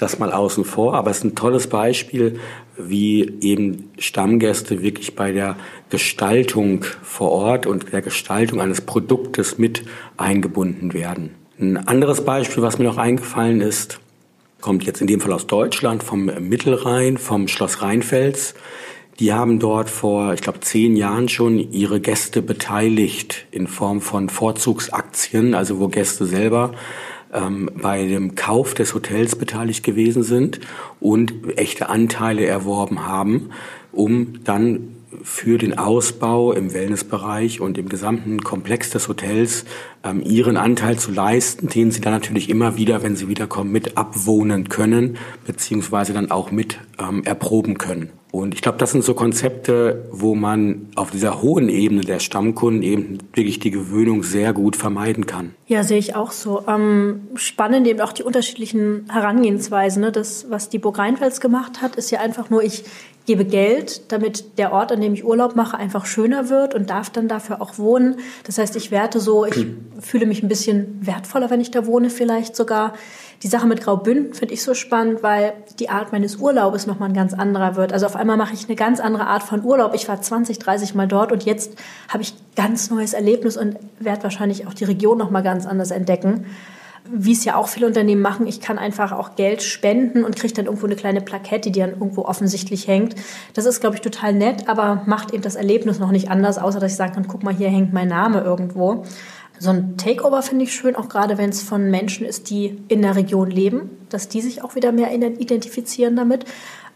das 0.00 0.18
mal 0.18 0.32
außen 0.32 0.64
vor, 0.64 0.94
aber 0.94 1.10
es 1.10 1.18
ist 1.18 1.24
ein 1.24 1.34
tolles 1.34 1.66
Beispiel, 1.66 2.40
wie 2.78 3.30
eben 3.42 3.90
Stammgäste 3.98 4.82
wirklich 4.82 5.14
bei 5.14 5.32
der 5.32 5.56
Gestaltung 5.90 6.84
vor 7.02 7.30
Ort 7.32 7.66
und 7.66 7.92
der 7.92 8.00
Gestaltung 8.00 8.60
eines 8.60 8.80
Produktes 8.80 9.58
mit 9.58 9.84
eingebunden 10.16 10.94
werden. 10.94 11.34
Ein 11.58 11.76
anderes 11.76 12.24
Beispiel, 12.24 12.62
was 12.62 12.78
mir 12.78 12.86
noch 12.86 12.96
eingefallen 12.96 13.60
ist, 13.60 14.00
kommt 14.62 14.84
jetzt 14.84 15.02
in 15.02 15.06
dem 15.06 15.20
Fall 15.20 15.32
aus 15.32 15.46
Deutschland, 15.46 16.02
vom 16.02 16.24
Mittelrhein, 16.24 17.18
vom 17.18 17.48
Schloss 17.48 17.82
Rheinfels. 17.82 18.54
Die 19.20 19.34
haben 19.34 19.58
dort 19.58 19.90
vor, 19.90 20.32
ich 20.32 20.40
glaube, 20.40 20.60
zehn 20.60 20.96
Jahren 20.96 21.28
schon 21.28 21.58
ihre 21.58 22.00
Gäste 22.00 22.40
beteiligt 22.40 23.46
in 23.50 23.66
Form 23.66 24.00
von 24.00 24.30
Vorzugsaktien, 24.30 25.54
also 25.54 25.78
wo 25.78 25.88
Gäste 25.88 26.24
selber 26.24 26.72
ähm, 27.30 27.70
bei 27.74 28.06
dem 28.06 28.34
Kauf 28.34 28.72
des 28.72 28.94
Hotels 28.94 29.36
beteiligt 29.36 29.84
gewesen 29.84 30.22
sind 30.22 30.60
und 31.00 31.34
echte 31.58 31.90
Anteile 31.90 32.46
erworben 32.46 33.06
haben, 33.06 33.50
um 33.92 34.42
dann 34.44 34.96
für 35.22 35.58
den 35.58 35.76
Ausbau 35.76 36.52
im 36.52 36.72
Wellnessbereich 36.72 37.60
und 37.60 37.76
im 37.76 37.90
gesamten 37.90 38.42
Komplex 38.42 38.88
des 38.88 39.06
Hotels 39.06 39.66
ähm, 40.02 40.22
ihren 40.22 40.56
Anteil 40.56 40.98
zu 40.98 41.10
leisten, 41.10 41.68
den 41.68 41.90
sie 41.90 42.00
dann 42.00 42.14
natürlich 42.14 42.48
immer 42.48 42.78
wieder, 42.78 43.02
wenn 43.02 43.16
sie 43.16 43.28
wiederkommen, 43.28 43.70
mit 43.70 43.98
abwohnen 43.98 44.70
können, 44.70 45.18
beziehungsweise 45.46 46.14
dann 46.14 46.30
auch 46.30 46.50
mit 46.50 46.78
ähm, 46.98 47.22
erproben 47.24 47.76
können. 47.76 48.12
Und 48.32 48.54
ich 48.54 48.62
glaube, 48.62 48.78
das 48.78 48.92
sind 48.92 49.02
so 49.02 49.14
Konzepte, 49.14 50.08
wo 50.12 50.34
man 50.34 50.88
auf 50.94 51.10
dieser 51.10 51.42
hohen 51.42 51.68
Ebene 51.68 52.02
der 52.02 52.20
Stammkunden 52.20 52.82
eben 52.82 53.18
wirklich 53.34 53.58
die 53.58 53.70
Gewöhnung 53.70 54.22
sehr 54.22 54.52
gut 54.52 54.76
vermeiden 54.76 55.26
kann. 55.26 55.54
Ja, 55.66 55.82
sehe 55.82 55.98
ich 55.98 56.14
auch 56.14 56.30
so. 56.30 56.62
Ähm, 56.68 57.22
spannend 57.34 57.86
eben 57.86 58.00
auch 58.00 58.12
die 58.12 58.22
unterschiedlichen 58.22 59.06
Herangehensweisen. 59.10 60.02
Ne? 60.02 60.12
Das, 60.12 60.46
was 60.48 60.68
die 60.68 60.78
Burg 60.78 60.98
Rheinfels 60.98 61.40
gemacht 61.40 61.82
hat, 61.82 61.96
ist 61.96 62.10
ja 62.10 62.20
einfach 62.20 62.50
nur, 62.50 62.62
ich 62.62 62.84
gebe 63.26 63.44
Geld, 63.44 64.12
damit 64.12 64.58
der 64.58 64.72
Ort, 64.72 64.92
an 64.92 65.00
dem 65.00 65.14
ich 65.14 65.24
Urlaub 65.24 65.54
mache, 65.54 65.76
einfach 65.76 66.06
schöner 66.06 66.48
wird 66.48 66.74
und 66.74 66.90
darf 66.90 67.10
dann 67.10 67.28
dafür 67.28 67.60
auch 67.60 67.78
wohnen. 67.78 68.16
Das 68.44 68.58
heißt, 68.58 68.76
ich 68.76 68.90
werte 68.90 69.20
so, 69.20 69.44
ich 69.44 69.66
fühle 70.00 70.26
mich 70.26 70.42
ein 70.42 70.48
bisschen 70.48 71.06
wertvoller, 71.06 71.50
wenn 71.50 71.60
ich 71.60 71.70
da 71.70 71.86
wohne, 71.86 72.10
vielleicht 72.10 72.56
sogar. 72.56 72.94
Die 73.42 73.48
Sache 73.48 73.66
mit 73.66 73.80
Graubünden 73.80 74.34
finde 74.34 74.52
ich 74.52 74.62
so 74.62 74.74
spannend, 74.74 75.22
weil 75.22 75.54
die 75.78 75.88
Art 75.88 76.12
meines 76.12 76.36
Urlaubes 76.36 76.86
nochmal 76.86 77.08
ein 77.08 77.14
ganz 77.14 77.32
anderer 77.32 77.76
wird. 77.76 77.92
Also 77.92 78.04
auf 78.04 78.16
einmal 78.16 78.36
mache 78.36 78.52
ich 78.52 78.66
eine 78.66 78.76
ganz 78.76 79.00
andere 79.00 79.26
Art 79.26 79.42
von 79.42 79.64
Urlaub. 79.64 79.94
Ich 79.94 80.08
war 80.08 80.20
20, 80.20 80.58
30 80.58 80.94
Mal 80.94 81.08
dort 81.08 81.32
und 81.32 81.44
jetzt 81.44 81.72
habe 82.08 82.22
ich 82.22 82.34
ganz 82.54 82.90
neues 82.90 83.14
Erlebnis 83.14 83.56
und 83.56 83.76
werde 83.98 84.24
wahrscheinlich 84.24 84.66
auch 84.66 84.74
die 84.74 84.84
Region 84.84 85.16
nochmal 85.16 85.42
ganz 85.42 85.66
anders 85.66 85.90
entdecken 85.90 86.46
wie 87.12 87.32
es 87.32 87.44
ja 87.44 87.56
auch 87.56 87.68
viele 87.68 87.86
Unternehmen 87.86 88.22
machen, 88.22 88.46
ich 88.46 88.60
kann 88.60 88.78
einfach 88.78 89.12
auch 89.12 89.34
Geld 89.36 89.62
spenden 89.62 90.24
und 90.24 90.36
kriege 90.36 90.54
dann 90.54 90.66
irgendwo 90.66 90.86
eine 90.86 90.96
kleine 90.96 91.20
Plakette, 91.20 91.70
die 91.70 91.80
dann 91.80 91.90
irgendwo 91.90 92.22
offensichtlich 92.22 92.86
hängt. 92.86 93.14
Das 93.54 93.66
ist, 93.66 93.80
glaube 93.80 93.96
ich, 93.96 94.00
total 94.00 94.32
nett, 94.32 94.68
aber 94.68 95.02
macht 95.06 95.32
eben 95.32 95.42
das 95.42 95.56
Erlebnis 95.56 95.98
noch 95.98 96.10
nicht 96.10 96.30
anders, 96.30 96.58
außer 96.58 96.80
dass 96.80 96.92
ich 96.92 96.96
sagen 96.96 97.14
kann, 97.14 97.28
guck 97.28 97.42
mal, 97.42 97.54
hier 97.54 97.68
hängt 97.68 97.92
mein 97.92 98.08
Name 98.08 98.40
irgendwo. 98.40 99.04
So 99.58 99.70
ein 99.70 99.96
Takeover 99.98 100.42
finde 100.42 100.64
ich 100.64 100.72
schön, 100.72 100.96
auch 100.96 101.08
gerade 101.08 101.36
wenn 101.36 101.50
es 101.50 101.62
von 101.62 101.90
Menschen 101.90 102.24
ist, 102.26 102.48
die 102.48 102.78
in 102.88 103.02
der 103.02 103.16
Region 103.16 103.50
leben, 103.50 103.90
dass 104.08 104.28
die 104.28 104.40
sich 104.40 104.64
auch 104.64 104.74
wieder 104.74 104.90
mehr 104.90 105.12
identifizieren 105.12 106.16
damit. 106.16 106.46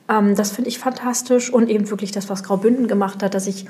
Ähm, 0.09 0.35
das 0.35 0.53
finde 0.53 0.70
ich 0.70 0.79
fantastisch 0.79 1.53
und 1.53 1.68
eben 1.68 1.90
wirklich 1.90 2.12
das, 2.12 2.31
was 2.31 2.42
Graubünden 2.42 2.88
gemacht 2.88 3.22
hat, 3.22 3.35
dass 3.35 3.46
ich 3.46 3.66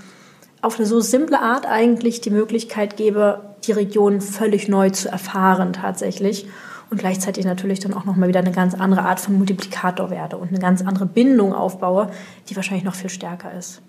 auf 0.65 0.79
eine 0.79 0.87
so 0.87 1.01
simple 1.01 1.41
Art 1.41 1.67
eigentlich 1.67 2.21
die 2.21 2.31
Möglichkeit 2.31 2.97
gebe, 2.97 3.41
die 3.65 3.73
Region 3.73 4.21
völlig 4.21 4.69
neu 4.69 4.91
zu 4.91 5.11
erfahren 5.11 5.73
tatsächlich 5.73 6.47
und 6.91 6.99
gleichzeitig 6.99 7.45
natürlich 7.45 7.81
dann 7.81 7.93
auch 7.95 8.05
nochmal 8.05 8.29
wieder 8.29 8.41
eine 8.41 8.53
ganz 8.53 8.75
andere 8.75 9.03
Art 9.03 9.21
von 9.21 9.37
Multiplikator 9.37 10.11
werde 10.11 10.37
und 10.37 10.49
eine 10.49 10.59
ganz 10.59 10.83
andere 10.83 11.07
Bindung 11.07 11.53
aufbaue, 11.53 12.11
die 12.49 12.57
wahrscheinlich 12.57 12.85
noch 12.85 12.95
viel 12.95 13.11
stärker 13.11 13.53
ist. 13.57 13.83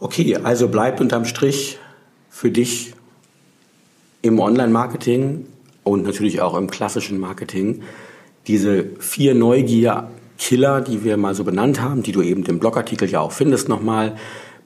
Okay, 0.00 0.36
also 0.36 0.68
bleibt 0.68 1.00
unterm 1.00 1.24
Strich 1.24 1.78
für 2.28 2.50
dich 2.50 2.94
im 4.22 4.40
Online-Marketing 4.40 5.46
und 5.84 6.02
natürlich 6.02 6.40
auch 6.40 6.56
im 6.56 6.70
klassischen 6.70 7.18
Marketing 7.18 7.82
diese 8.46 8.84
vier 8.98 9.34
Neugier-Killer, 9.34 10.80
die 10.80 11.04
wir 11.04 11.16
mal 11.16 11.34
so 11.34 11.44
benannt 11.44 11.80
haben, 11.80 12.02
die 12.02 12.12
du 12.12 12.22
eben 12.22 12.44
im 12.44 12.58
Blogartikel 12.58 13.08
ja 13.08 13.20
auch 13.20 13.32
findest 13.32 13.68
nochmal, 13.68 14.16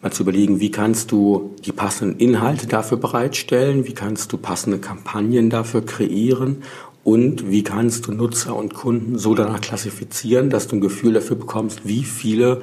mal 0.02 0.10
zu 0.10 0.22
überlegen, 0.22 0.60
wie 0.60 0.70
kannst 0.70 1.12
du 1.12 1.54
die 1.64 1.72
passenden 1.72 2.18
Inhalte 2.18 2.66
dafür 2.66 2.98
bereitstellen, 2.98 3.86
wie 3.86 3.92
kannst 3.92 4.32
du 4.32 4.38
passende 4.38 4.78
Kampagnen 4.78 5.50
dafür 5.50 5.84
kreieren 5.84 6.62
und 7.04 7.50
wie 7.50 7.62
kannst 7.62 8.06
du 8.06 8.12
Nutzer 8.12 8.56
und 8.56 8.74
Kunden 8.74 9.18
so 9.18 9.34
danach 9.34 9.60
klassifizieren, 9.60 10.50
dass 10.50 10.68
du 10.68 10.76
ein 10.76 10.80
Gefühl 10.80 11.14
dafür 11.14 11.36
bekommst, 11.36 11.80
wie 11.84 12.04
viele 12.04 12.62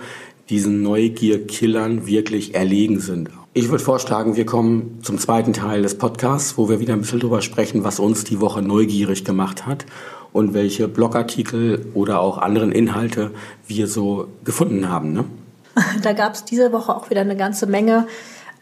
diesen 0.50 0.82
Neugier-Killern 0.82 2.08
wirklich 2.08 2.56
erlegen 2.56 3.00
sind. 3.00 3.30
Ich 3.54 3.70
würde 3.70 3.84
vorschlagen, 3.84 4.36
wir 4.36 4.46
kommen 4.46 5.00
zum 5.02 5.18
zweiten 5.18 5.52
Teil 5.52 5.82
des 5.82 5.98
Podcasts, 5.98 6.58
wo 6.58 6.70
wir 6.70 6.80
wieder 6.80 6.94
ein 6.94 7.02
bisschen 7.02 7.20
drüber 7.20 7.42
sprechen, 7.42 7.84
was 7.84 8.00
uns 8.00 8.24
die 8.24 8.40
Woche 8.40 8.62
neugierig 8.62 9.26
gemacht 9.26 9.66
hat 9.66 9.86
und 10.32 10.54
welche 10.54 10.88
Blogartikel 10.88 11.88
oder 11.94 12.22
auch 12.22 12.38
anderen 12.38 12.72
Inhalte 12.72 13.32
wir 13.68 13.88
so 13.88 14.28
gefunden 14.44 14.90
haben. 14.90 15.12
Ne? 15.12 15.26
Da 16.02 16.14
gab 16.14 16.34
es 16.34 16.44
diese 16.44 16.72
Woche 16.72 16.96
auch 16.96 17.10
wieder 17.10 17.22
eine 17.22 17.36
ganze 17.36 17.68
Menge 17.68 18.08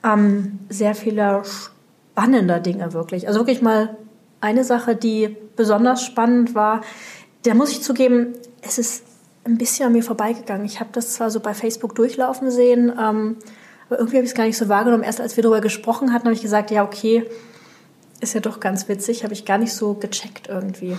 ähm, 0.03 0.59
sehr 0.69 0.95
vieler 0.95 1.43
spannender 1.45 2.59
Dinge 2.59 2.93
wirklich. 2.93 3.27
Also 3.27 3.39
wirklich 3.39 3.61
mal 3.61 3.97
eine 4.41 4.63
Sache, 4.63 4.95
die 4.95 5.35
besonders 5.55 6.03
spannend 6.03 6.55
war. 6.55 6.81
Da 7.43 7.53
muss 7.53 7.71
ich 7.71 7.81
zugeben, 7.81 8.33
es 8.61 8.77
ist 8.77 9.03
ein 9.43 9.57
bisschen 9.57 9.87
an 9.87 9.93
mir 9.93 10.03
vorbeigegangen. 10.03 10.65
Ich 10.65 10.79
habe 10.79 10.89
das 10.93 11.13
zwar 11.13 11.29
so 11.29 11.39
bei 11.39 11.53
Facebook 11.53 11.95
durchlaufen 11.95 12.51
sehen, 12.51 12.91
ähm, 12.99 13.37
aber 13.87 13.99
irgendwie 13.99 14.17
habe 14.17 14.25
ich 14.25 14.31
es 14.31 14.35
gar 14.35 14.45
nicht 14.45 14.57
so 14.57 14.69
wahrgenommen. 14.69 15.03
Erst 15.03 15.21
als 15.21 15.37
wir 15.37 15.43
darüber 15.43 15.61
gesprochen 15.61 16.11
hatten, 16.13 16.25
habe 16.25 16.33
ich 16.33 16.41
gesagt, 16.41 16.71
ja, 16.71 16.83
okay, 16.83 17.25
ist 18.21 18.33
ja 18.33 18.39
doch 18.39 18.59
ganz 18.59 18.87
witzig, 18.87 19.23
habe 19.23 19.33
ich 19.33 19.45
gar 19.45 19.57
nicht 19.57 19.73
so 19.73 19.93
gecheckt 19.93 20.47
irgendwie. 20.47 20.97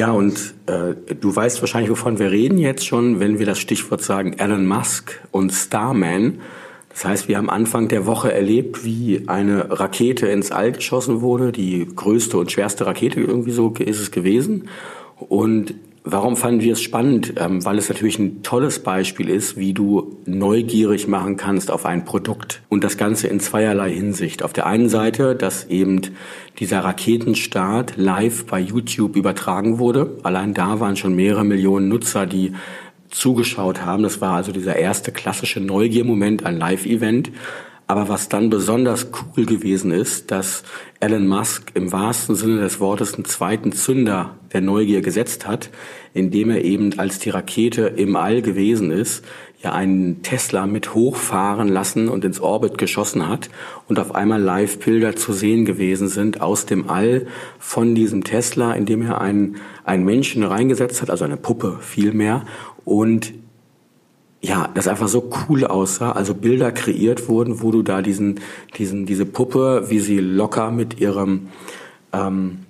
Ja, 0.00 0.12
und 0.12 0.54
äh, 0.64 0.94
du 1.14 1.36
weißt 1.36 1.60
wahrscheinlich, 1.60 1.90
wovon 1.90 2.18
wir 2.18 2.30
reden 2.30 2.56
jetzt 2.56 2.86
schon, 2.86 3.20
wenn 3.20 3.38
wir 3.38 3.44
das 3.44 3.58
Stichwort 3.58 4.00
sagen, 4.00 4.32
Elon 4.38 4.66
Musk 4.66 5.20
und 5.30 5.52
Starman. 5.52 6.40
Das 6.88 7.04
heißt, 7.04 7.28
wir 7.28 7.36
haben 7.36 7.50
Anfang 7.50 7.88
der 7.88 8.06
Woche 8.06 8.32
erlebt, 8.32 8.82
wie 8.82 9.24
eine 9.26 9.78
Rakete 9.78 10.26
ins 10.28 10.52
All 10.52 10.72
geschossen 10.72 11.20
wurde, 11.20 11.52
die 11.52 11.86
größte 11.94 12.38
und 12.38 12.50
schwerste 12.50 12.86
Rakete 12.86 13.20
irgendwie 13.20 13.50
so 13.50 13.74
ist 13.78 14.00
es 14.00 14.10
gewesen. 14.10 14.70
Und 15.18 15.74
Warum 16.02 16.36
fanden 16.36 16.62
wir 16.62 16.72
es 16.72 16.80
spannend? 16.80 17.34
Ähm, 17.36 17.62
weil 17.64 17.76
es 17.76 17.90
natürlich 17.90 18.18
ein 18.18 18.42
tolles 18.42 18.82
Beispiel 18.82 19.28
ist, 19.28 19.58
wie 19.58 19.74
du 19.74 20.18
neugierig 20.24 21.08
machen 21.08 21.36
kannst 21.36 21.70
auf 21.70 21.84
ein 21.84 22.06
Produkt. 22.06 22.62
Und 22.70 22.84
das 22.84 22.96
Ganze 22.96 23.28
in 23.28 23.38
zweierlei 23.38 23.92
Hinsicht. 23.92 24.42
Auf 24.42 24.54
der 24.54 24.66
einen 24.66 24.88
Seite, 24.88 25.34
dass 25.34 25.66
eben 25.66 26.00
dieser 26.58 26.80
Raketenstart 26.80 27.94
live 27.96 28.46
bei 28.46 28.60
YouTube 28.60 29.14
übertragen 29.14 29.78
wurde. 29.78 30.16
Allein 30.22 30.54
da 30.54 30.80
waren 30.80 30.96
schon 30.96 31.14
mehrere 31.14 31.44
Millionen 31.44 31.88
Nutzer, 31.88 32.24
die 32.24 32.54
zugeschaut 33.10 33.84
haben. 33.84 34.02
Das 34.02 34.22
war 34.22 34.36
also 34.36 34.52
dieser 34.52 34.76
erste 34.76 35.12
klassische 35.12 35.60
Neugiermoment, 35.60 36.46
ein 36.46 36.56
Live-Event. 36.56 37.30
Aber 37.90 38.08
was 38.08 38.28
dann 38.28 38.50
besonders 38.50 39.08
cool 39.36 39.46
gewesen 39.46 39.90
ist, 39.90 40.30
dass 40.30 40.62
Elon 41.00 41.26
Musk 41.26 41.72
im 41.74 41.90
wahrsten 41.90 42.36
Sinne 42.36 42.60
des 42.60 42.78
Wortes 42.78 43.14
einen 43.14 43.24
zweiten 43.24 43.72
Zünder 43.72 44.36
der 44.52 44.60
Neugier 44.60 45.00
gesetzt 45.00 45.48
hat, 45.48 45.70
indem 46.14 46.50
er 46.50 46.62
eben 46.64 46.96
als 47.00 47.18
die 47.18 47.30
Rakete 47.30 47.88
im 47.88 48.14
All 48.14 48.42
gewesen 48.42 48.92
ist, 48.92 49.24
ja 49.60 49.72
einen 49.72 50.22
Tesla 50.22 50.68
mit 50.68 50.94
hochfahren 50.94 51.66
lassen 51.66 52.08
und 52.08 52.24
ins 52.24 52.38
Orbit 52.38 52.78
geschossen 52.78 53.28
hat 53.28 53.50
und 53.88 53.98
auf 53.98 54.14
einmal 54.14 54.40
Live-Bilder 54.40 55.16
zu 55.16 55.32
sehen 55.32 55.64
gewesen 55.64 56.06
sind 56.06 56.40
aus 56.40 56.66
dem 56.66 56.88
All 56.88 57.26
von 57.58 57.96
diesem 57.96 58.22
Tesla, 58.22 58.72
indem 58.72 59.02
er 59.02 59.20
einen, 59.20 59.56
einen 59.82 60.04
Menschen 60.04 60.44
reingesetzt 60.44 61.02
hat, 61.02 61.10
also 61.10 61.24
eine 61.24 61.36
Puppe 61.36 61.78
vielmehr 61.80 62.44
und 62.84 63.32
ja, 64.42 64.70
das 64.74 64.88
einfach 64.88 65.08
so 65.08 65.30
cool 65.48 65.64
aussah, 65.66 66.12
also 66.12 66.34
Bilder 66.34 66.72
kreiert 66.72 67.28
wurden, 67.28 67.62
wo 67.62 67.70
du 67.70 67.82
da 67.82 68.00
diesen, 68.00 68.40
diesen, 68.78 69.04
diese 69.04 69.26
Puppe, 69.26 69.84
wie 69.88 70.00
sie 70.00 70.18
locker 70.18 70.70
mit 70.70 70.98
ihrem, 70.98 71.48
ähm, 72.12 72.60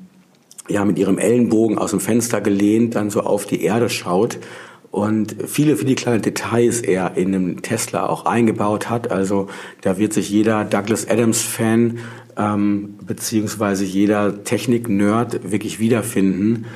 ja, 0.69 0.85
mit 0.85 0.99
ihrem 0.99 1.19
Ellenbogen 1.19 1.79
aus 1.79 1.91
dem 1.91 2.01
Fenster 2.01 2.41
gelehnt, 2.41 2.97
dann 2.97 3.11
so 3.11 3.21
auf 3.21 3.47
die 3.47 3.63
Erde 3.63 3.89
schaut 3.89 4.39
und 4.91 5.37
viele, 5.47 5.77
viele 5.77 5.95
kleine 5.95 6.21
Details 6.21 6.81
er 6.81 7.17
in 7.17 7.35
einem 7.35 7.63
Tesla 7.63 8.07
auch 8.07 8.27
eingebaut 8.27 8.91
hat. 8.91 9.13
Also 9.13 9.47
da 9.83 9.99
wird 9.99 10.13
sich 10.13 10.31
jeder 10.31 10.65
Douglas 10.65 11.09
Adams 11.09 11.43
Fan 11.43 11.99
ähm, 12.37 12.97
beziehungsweise 13.07 13.85
jeder 13.85 14.43
Technik-Nerd 14.43 15.53
wirklich 15.53 15.79
wiederfinden 15.79 16.67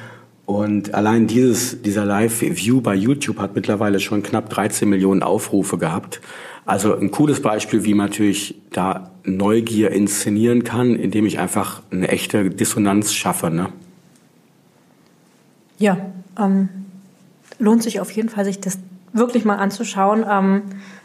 und 0.46 0.94
allein 0.94 1.26
dieses, 1.26 1.80
dieser 1.82 2.04
Live-View 2.04 2.80
bei 2.80 2.94
YouTube 2.94 3.38
hat 3.38 3.54
mittlerweile 3.54 3.98
schon 4.00 4.22
knapp 4.22 4.50
13 4.50 4.88
Millionen 4.88 5.22
Aufrufe 5.22 5.78
gehabt. 5.78 6.20
Also 6.66 6.94
ein 6.94 7.10
cooles 7.10 7.40
Beispiel, 7.40 7.84
wie 7.84 7.94
man 7.94 8.08
natürlich 8.08 8.54
da 8.70 9.10
Neugier 9.24 9.90
inszenieren 9.90 10.64
kann, 10.64 10.96
indem 10.96 11.26
ich 11.26 11.38
einfach 11.38 11.82
eine 11.90 12.08
echte 12.08 12.50
Dissonanz 12.50 13.14
schaffe. 13.14 13.50
Ne? 13.50 13.68
Ja, 15.78 15.98
ähm, 16.38 16.68
lohnt 17.58 17.82
sich 17.82 18.00
auf 18.00 18.10
jeden 18.10 18.28
Fall, 18.28 18.44
sich 18.44 18.60
das 18.60 18.78
wirklich 19.12 19.44
mal 19.44 19.56
anzuschauen. 19.56 20.24
Ähm, 20.28 20.62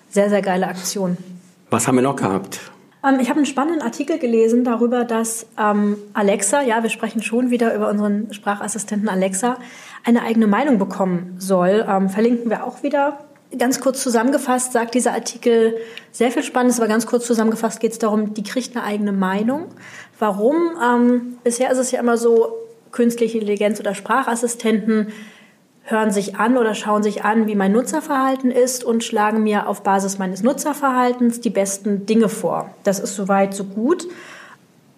sehr, 0.09 0.29
sehr 0.29 0.41
geile 0.41 0.67
Aktion. 0.67 1.17
Was 1.69 1.87
haben 1.87 1.95
wir 1.95 2.01
noch 2.01 2.15
gehabt? 2.15 2.71
Ähm, 3.05 3.19
ich 3.19 3.29
habe 3.29 3.37
einen 3.37 3.45
spannenden 3.45 3.81
Artikel 3.81 4.19
gelesen 4.19 4.63
darüber, 4.63 5.03
dass 5.03 5.47
ähm, 5.57 5.97
Alexa, 6.13 6.61
ja, 6.61 6.83
wir 6.83 6.89
sprechen 6.89 7.21
schon 7.21 7.49
wieder 7.49 7.75
über 7.75 7.89
unseren 7.89 8.33
Sprachassistenten 8.33 9.09
Alexa, 9.09 9.57
eine 10.03 10.23
eigene 10.23 10.47
Meinung 10.47 10.77
bekommen 10.79 11.35
soll. 11.37 11.85
Ähm, 11.87 12.09
verlinken 12.09 12.49
wir 12.49 12.65
auch 12.65 12.83
wieder. 12.83 13.19
Ganz 13.57 13.79
kurz 13.79 14.03
zusammengefasst 14.03 14.73
sagt 14.73 14.93
dieser 14.93 15.13
Artikel 15.13 15.75
sehr 16.11 16.31
viel 16.31 16.43
Spannendes, 16.43 16.79
aber 16.79 16.87
ganz 16.87 17.07
kurz 17.07 17.25
zusammengefasst 17.25 17.79
geht 17.79 17.93
es 17.93 17.99
darum, 17.99 18.35
die 18.35 18.43
kriegt 18.43 18.75
eine 18.75 18.85
eigene 18.85 19.11
Meinung. 19.11 19.65
Warum? 20.19 20.55
Ähm, 20.83 21.37
bisher 21.43 21.71
ist 21.71 21.79
es 21.79 21.91
ja 21.91 21.99
immer 21.99 22.17
so, 22.17 22.53
künstliche 22.91 23.37
Intelligenz 23.37 23.79
oder 23.79 23.95
Sprachassistenten 23.95 25.09
hören 25.89 26.11
sich 26.11 26.35
an 26.37 26.57
oder 26.57 26.75
schauen 26.75 27.03
sich 27.03 27.23
an, 27.23 27.47
wie 27.47 27.55
mein 27.55 27.71
Nutzerverhalten 27.71 28.51
ist 28.51 28.83
und 28.83 29.03
schlagen 29.03 29.43
mir 29.43 29.67
auf 29.67 29.83
Basis 29.83 30.17
meines 30.19 30.43
Nutzerverhaltens 30.43 31.41
die 31.41 31.49
besten 31.49 32.05
Dinge 32.05 32.29
vor. 32.29 32.69
Das 32.83 32.99
ist 32.99 33.15
soweit 33.15 33.53
so 33.53 33.63
gut. 33.63 34.07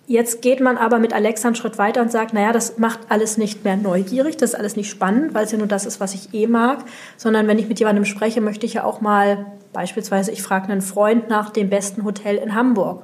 Jetzt 0.07 0.41
geht 0.41 0.59
man 0.59 0.77
aber 0.77 0.99
mit 0.99 1.13
Alexa 1.13 1.47
einen 1.47 1.55
Schritt 1.55 1.77
weiter 1.77 2.01
und 2.01 2.11
sagt, 2.11 2.33
naja, 2.33 2.51
das 2.51 2.77
macht 2.77 2.99
alles 3.07 3.37
nicht 3.37 3.63
mehr 3.63 3.77
neugierig, 3.77 4.35
das 4.35 4.51
ist 4.51 4.59
alles 4.59 4.75
nicht 4.75 4.89
spannend, 4.89 5.33
weil 5.33 5.45
es 5.45 5.53
ja 5.53 5.57
nur 5.57 5.67
das 5.67 5.85
ist, 5.85 6.01
was 6.01 6.13
ich 6.13 6.33
eh 6.33 6.47
mag, 6.47 6.83
sondern 7.15 7.47
wenn 7.47 7.59
ich 7.59 7.69
mit 7.69 7.79
jemandem 7.79 8.03
spreche, 8.03 8.41
möchte 8.41 8.65
ich 8.65 8.73
ja 8.73 8.83
auch 8.83 8.99
mal, 8.99 9.45
beispielsweise, 9.71 10.31
ich 10.31 10.43
frage 10.43 10.67
einen 10.67 10.81
Freund 10.81 11.29
nach 11.29 11.49
dem 11.49 11.69
besten 11.69 12.03
Hotel 12.03 12.35
in 12.35 12.55
Hamburg. 12.55 13.03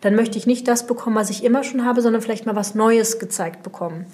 Dann 0.00 0.14
möchte 0.14 0.38
ich 0.38 0.46
nicht 0.46 0.66
das 0.68 0.86
bekommen, 0.86 1.16
was 1.16 1.28
ich 1.28 1.44
immer 1.44 1.62
schon 1.62 1.84
habe, 1.84 2.00
sondern 2.00 2.22
vielleicht 2.22 2.46
mal 2.46 2.56
was 2.56 2.74
Neues 2.74 3.18
gezeigt 3.18 3.62
bekommen. 3.62 4.06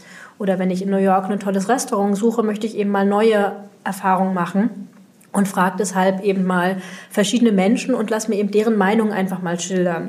Oder 0.42 0.58
wenn 0.58 0.72
ich 0.72 0.82
in 0.82 0.90
New 0.90 0.96
York 0.96 1.30
ein 1.30 1.38
tolles 1.38 1.68
Restaurant 1.68 2.16
suche, 2.16 2.42
möchte 2.42 2.66
ich 2.66 2.76
eben 2.76 2.90
mal 2.90 3.06
neue 3.06 3.52
Erfahrungen 3.84 4.34
machen 4.34 4.88
und 5.30 5.46
frage 5.46 5.76
deshalb 5.78 6.24
eben 6.24 6.44
mal 6.44 6.78
verschiedene 7.10 7.52
Menschen 7.52 7.94
und 7.94 8.10
lass 8.10 8.26
mir 8.26 8.34
eben 8.34 8.50
deren 8.50 8.76
Meinung 8.76 9.12
einfach 9.12 9.40
mal 9.40 9.60
schildern. 9.60 10.08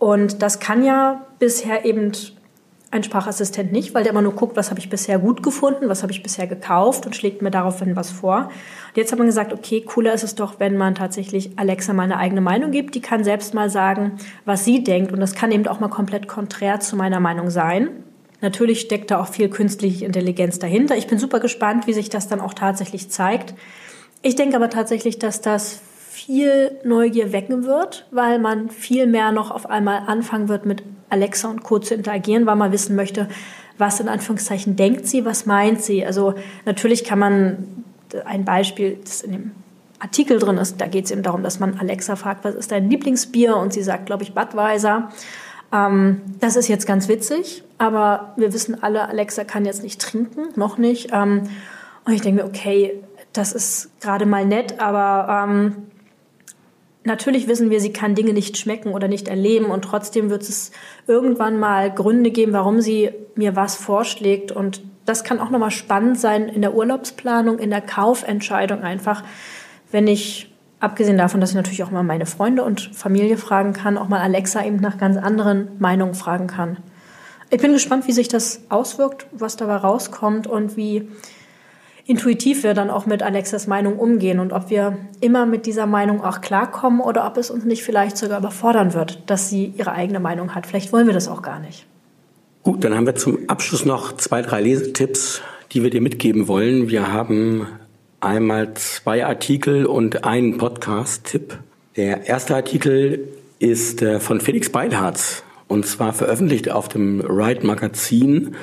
Und 0.00 0.42
das 0.42 0.58
kann 0.58 0.82
ja 0.82 1.24
bisher 1.38 1.84
eben 1.84 2.10
ein 2.90 3.04
Sprachassistent 3.04 3.70
nicht, 3.70 3.94
weil 3.94 4.02
der 4.02 4.10
immer 4.10 4.22
nur 4.22 4.34
guckt, 4.34 4.56
was 4.56 4.70
habe 4.70 4.80
ich 4.80 4.90
bisher 4.90 5.20
gut 5.20 5.44
gefunden, 5.44 5.88
was 5.88 6.02
habe 6.02 6.10
ich 6.10 6.24
bisher 6.24 6.48
gekauft 6.48 7.06
und 7.06 7.14
schlägt 7.14 7.40
mir 7.40 7.52
daraufhin 7.52 7.94
was 7.94 8.10
vor. 8.10 8.48
Und 8.88 8.96
jetzt 8.96 9.12
hat 9.12 9.20
man 9.20 9.28
gesagt, 9.28 9.52
okay, 9.52 9.82
cooler 9.82 10.12
ist 10.12 10.24
es 10.24 10.34
doch, 10.34 10.58
wenn 10.58 10.76
man 10.76 10.96
tatsächlich 10.96 11.56
Alexa 11.60 11.92
mal 11.92 12.02
eine 12.02 12.16
eigene 12.16 12.40
Meinung 12.40 12.72
gibt. 12.72 12.96
Die 12.96 13.00
kann 13.00 13.22
selbst 13.22 13.54
mal 13.54 13.70
sagen, 13.70 14.18
was 14.44 14.64
sie 14.64 14.82
denkt 14.82 15.12
und 15.12 15.20
das 15.20 15.36
kann 15.36 15.52
eben 15.52 15.68
auch 15.68 15.78
mal 15.78 15.86
komplett 15.86 16.26
konträr 16.26 16.80
zu 16.80 16.96
meiner 16.96 17.20
Meinung 17.20 17.50
sein. 17.50 17.90
Natürlich 18.40 18.80
steckt 18.80 19.10
da 19.10 19.20
auch 19.20 19.28
viel 19.28 19.48
künstliche 19.48 20.04
Intelligenz 20.04 20.58
dahinter. 20.58 20.96
Ich 20.96 21.06
bin 21.06 21.18
super 21.18 21.40
gespannt, 21.40 21.86
wie 21.86 21.92
sich 21.92 22.08
das 22.08 22.28
dann 22.28 22.40
auch 22.40 22.54
tatsächlich 22.54 23.10
zeigt. 23.10 23.54
Ich 24.22 24.36
denke 24.36 24.56
aber 24.56 24.70
tatsächlich, 24.70 25.18
dass 25.18 25.40
das 25.40 25.80
viel 26.10 26.72
Neugier 26.84 27.32
wecken 27.32 27.64
wird, 27.64 28.06
weil 28.10 28.38
man 28.38 28.68
viel 28.68 29.06
mehr 29.06 29.32
noch 29.32 29.50
auf 29.50 29.68
einmal 29.68 30.02
anfangen 30.06 30.48
wird, 30.48 30.66
mit 30.66 30.82
Alexa 31.08 31.48
und 31.48 31.62
Co. 31.62 31.78
zu 31.78 31.94
interagieren, 31.94 32.46
weil 32.46 32.56
man 32.56 32.72
wissen 32.72 32.96
möchte, 32.96 33.28
was 33.78 34.00
in 34.00 34.08
Anführungszeichen 34.08 34.76
denkt 34.76 35.06
sie, 35.06 35.24
was 35.24 35.46
meint 35.46 35.82
sie. 35.82 36.04
Also 36.04 36.34
natürlich 36.66 37.04
kann 37.04 37.18
man 37.18 37.84
ein 38.24 38.44
Beispiel, 38.44 38.98
das 39.02 39.22
in 39.22 39.32
dem 39.32 39.50
Artikel 39.98 40.38
drin 40.38 40.56
ist, 40.56 40.80
da 40.80 40.86
geht 40.86 41.04
es 41.06 41.10
eben 41.10 41.22
darum, 41.22 41.42
dass 41.42 41.60
man 41.60 41.78
Alexa 41.78 42.16
fragt, 42.16 42.44
was 42.44 42.54
ist 42.54 42.72
dein 42.72 42.88
Lieblingsbier? 42.90 43.56
Und 43.56 43.72
sie 43.72 43.82
sagt, 43.82 44.06
glaube 44.06 44.22
ich, 44.22 44.34
Budweiser. 44.34 45.10
Ähm, 45.72 46.20
das 46.40 46.56
ist 46.56 46.68
jetzt 46.68 46.86
ganz 46.86 47.08
witzig, 47.08 47.62
aber 47.80 48.34
wir 48.36 48.52
wissen 48.52 48.82
alle, 48.82 49.08
Alexa 49.08 49.44
kann 49.44 49.64
jetzt 49.64 49.82
nicht 49.82 50.00
trinken, 50.00 50.48
noch 50.54 50.76
nicht. 50.76 51.08
Ähm, 51.12 51.44
und 52.04 52.12
ich 52.12 52.20
denke 52.20 52.42
mir, 52.42 52.48
okay, 52.48 53.02
das 53.32 53.52
ist 53.52 53.90
gerade 54.00 54.26
mal 54.26 54.44
nett, 54.44 54.80
aber 54.80 55.46
ähm, 55.48 55.86
natürlich 57.04 57.48
wissen 57.48 57.70
wir, 57.70 57.80
sie 57.80 57.92
kann 57.92 58.14
Dinge 58.14 58.34
nicht 58.34 58.58
schmecken 58.58 58.92
oder 58.92 59.08
nicht 59.08 59.28
erleben 59.28 59.66
und 59.66 59.82
trotzdem 59.82 60.28
wird 60.28 60.42
es 60.42 60.72
irgendwann 61.06 61.58
mal 61.58 61.90
Gründe 61.90 62.30
geben, 62.30 62.52
warum 62.52 62.82
sie 62.82 63.10
mir 63.34 63.56
was 63.56 63.76
vorschlägt 63.76 64.52
und 64.52 64.82
das 65.06 65.24
kann 65.24 65.40
auch 65.40 65.50
nochmal 65.50 65.70
spannend 65.70 66.20
sein 66.20 66.48
in 66.48 66.60
der 66.60 66.74
Urlaubsplanung, 66.74 67.58
in 67.58 67.70
der 67.70 67.80
Kaufentscheidung 67.80 68.82
einfach, 68.82 69.24
wenn 69.90 70.06
ich 70.06 70.50
Abgesehen 70.80 71.18
davon, 71.18 71.42
dass 71.42 71.50
ich 71.50 71.56
natürlich 71.56 71.84
auch 71.84 71.90
mal 71.90 72.02
meine 72.02 72.24
Freunde 72.24 72.64
und 72.64 72.80
Familie 72.94 73.36
fragen 73.36 73.74
kann, 73.74 73.98
auch 73.98 74.08
mal 74.08 74.20
Alexa 74.20 74.64
eben 74.64 74.76
nach 74.76 74.96
ganz 74.96 75.18
anderen 75.18 75.68
Meinungen 75.78 76.14
fragen 76.14 76.46
kann. 76.46 76.78
Ich 77.50 77.60
bin 77.60 77.72
gespannt, 77.72 78.06
wie 78.06 78.12
sich 78.12 78.28
das 78.28 78.60
auswirkt, 78.68 79.26
was 79.32 79.56
dabei 79.56 79.76
rauskommt 79.76 80.46
und 80.46 80.76
wie 80.76 81.08
intuitiv 82.06 82.62
wir 82.62 82.74
dann 82.74 82.90
auch 82.90 83.06
mit 83.06 83.22
Alexas 83.22 83.66
Meinung 83.66 83.98
umgehen 83.98 84.38
und 84.38 84.52
ob 84.52 84.70
wir 84.70 84.98
immer 85.20 85.46
mit 85.46 85.66
dieser 85.66 85.86
Meinung 85.86 86.22
auch 86.22 86.40
klarkommen 86.40 87.00
oder 87.00 87.26
ob 87.26 87.36
es 87.36 87.50
uns 87.50 87.64
nicht 87.64 87.82
vielleicht 87.82 88.16
sogar 88.16 88.38
überfordern 88.38 88.94
wird, 88.94 89.22
dass 89.26 89.48
sie 89.48 89.74
ihre 89.76 89.92
eigene 89.92 90.20
Meinung 90.20 90.54
hat. 90.54 90.66
Vielleicht 90.66 90.92
wollen 90.92 91.06
wir 91.06 91.14
das 91.14 91.28
auch 91.28 91.42
gar 91.42 91.58
nicht. 91.58 91.86
Gut, 92.62 92.84
dann 92.84 92.94
haben 92.94 93.06
wir 93.06 93.16
zum 93.16 93.48
Abschluss 93.48 93.84
noch 93.84 94.16
zwei, 94.16 94.42
drei 94.42 94.60
Lesetipps, 94.60 95.40
die 95.72 95.82
wir 95.82 95.90
dir 95.90 96.00
mitgeben 96.00 96.46
wollen. 96.46 96.88
Wir 96.88 97.12
haben 97.12 97.66
einmal 98.20 98.74
zwei 98.74 99.26
Artikel 99.26 99.86
und 99.86 100.24
einen 100.24 100.56
Podcast-Tipp. 100.56 101.58
Der 101.96 102.28
erste 102.28 102.54
Artikel 102.54 103.28
ist 103.58 104.02
äh, 104.02 104.20
von 104.20 104.40
Felix 104.40 104.70
Beilharz 104.70 105.42
und 105.70 105.86
zwar 105.86 106.12
veröffentlicht 106.12 106.68
auf 106.68 106.88
dem 106.88 107.20
Right 107.20 107.62
Magazin. 107.62 108.56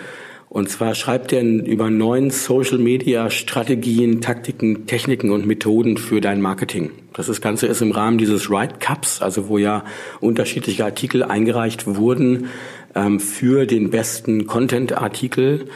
Und 0.49 0.69
zwar 0.69 0.93
schreibt 0.93 1.31
er 1.31 1.41
über 1.41 1.89
neun 1.89 2.31
Social 2.31 2.79
Media 2.79 3.29
Strategien, 3.29 4.19
Taktiken, 4.19 4.87
Techniken 4.87 5.31
und 5.31 5.45
Methoden 5.45 5.95
für 5.95 6.19
dein 6.19 6.41
Marketing. 6.41 6.91
Das 7.13 7.39
Ganze 7.39 7.67
ist 7.67 7.81
im 7.81 7.91
Rahmen 7.91 8.17
dieses 8.17 8.51
Right 8.51 8.81
Cups, 8.81 9.21
also 9.21 9.47
wo 9.47 9.57
ja 9.57 9.85
unterschiedliche 10.19 10.83
Artikel 10.83 11.23
eingereicht 11.23 11.87
wurden 11.87 12.47
ähm, 12.93 13.21
für 13.21 13.65
den 13.65 13.89
besten 13.89 14.45
Content-Artikel, 14.45 15.69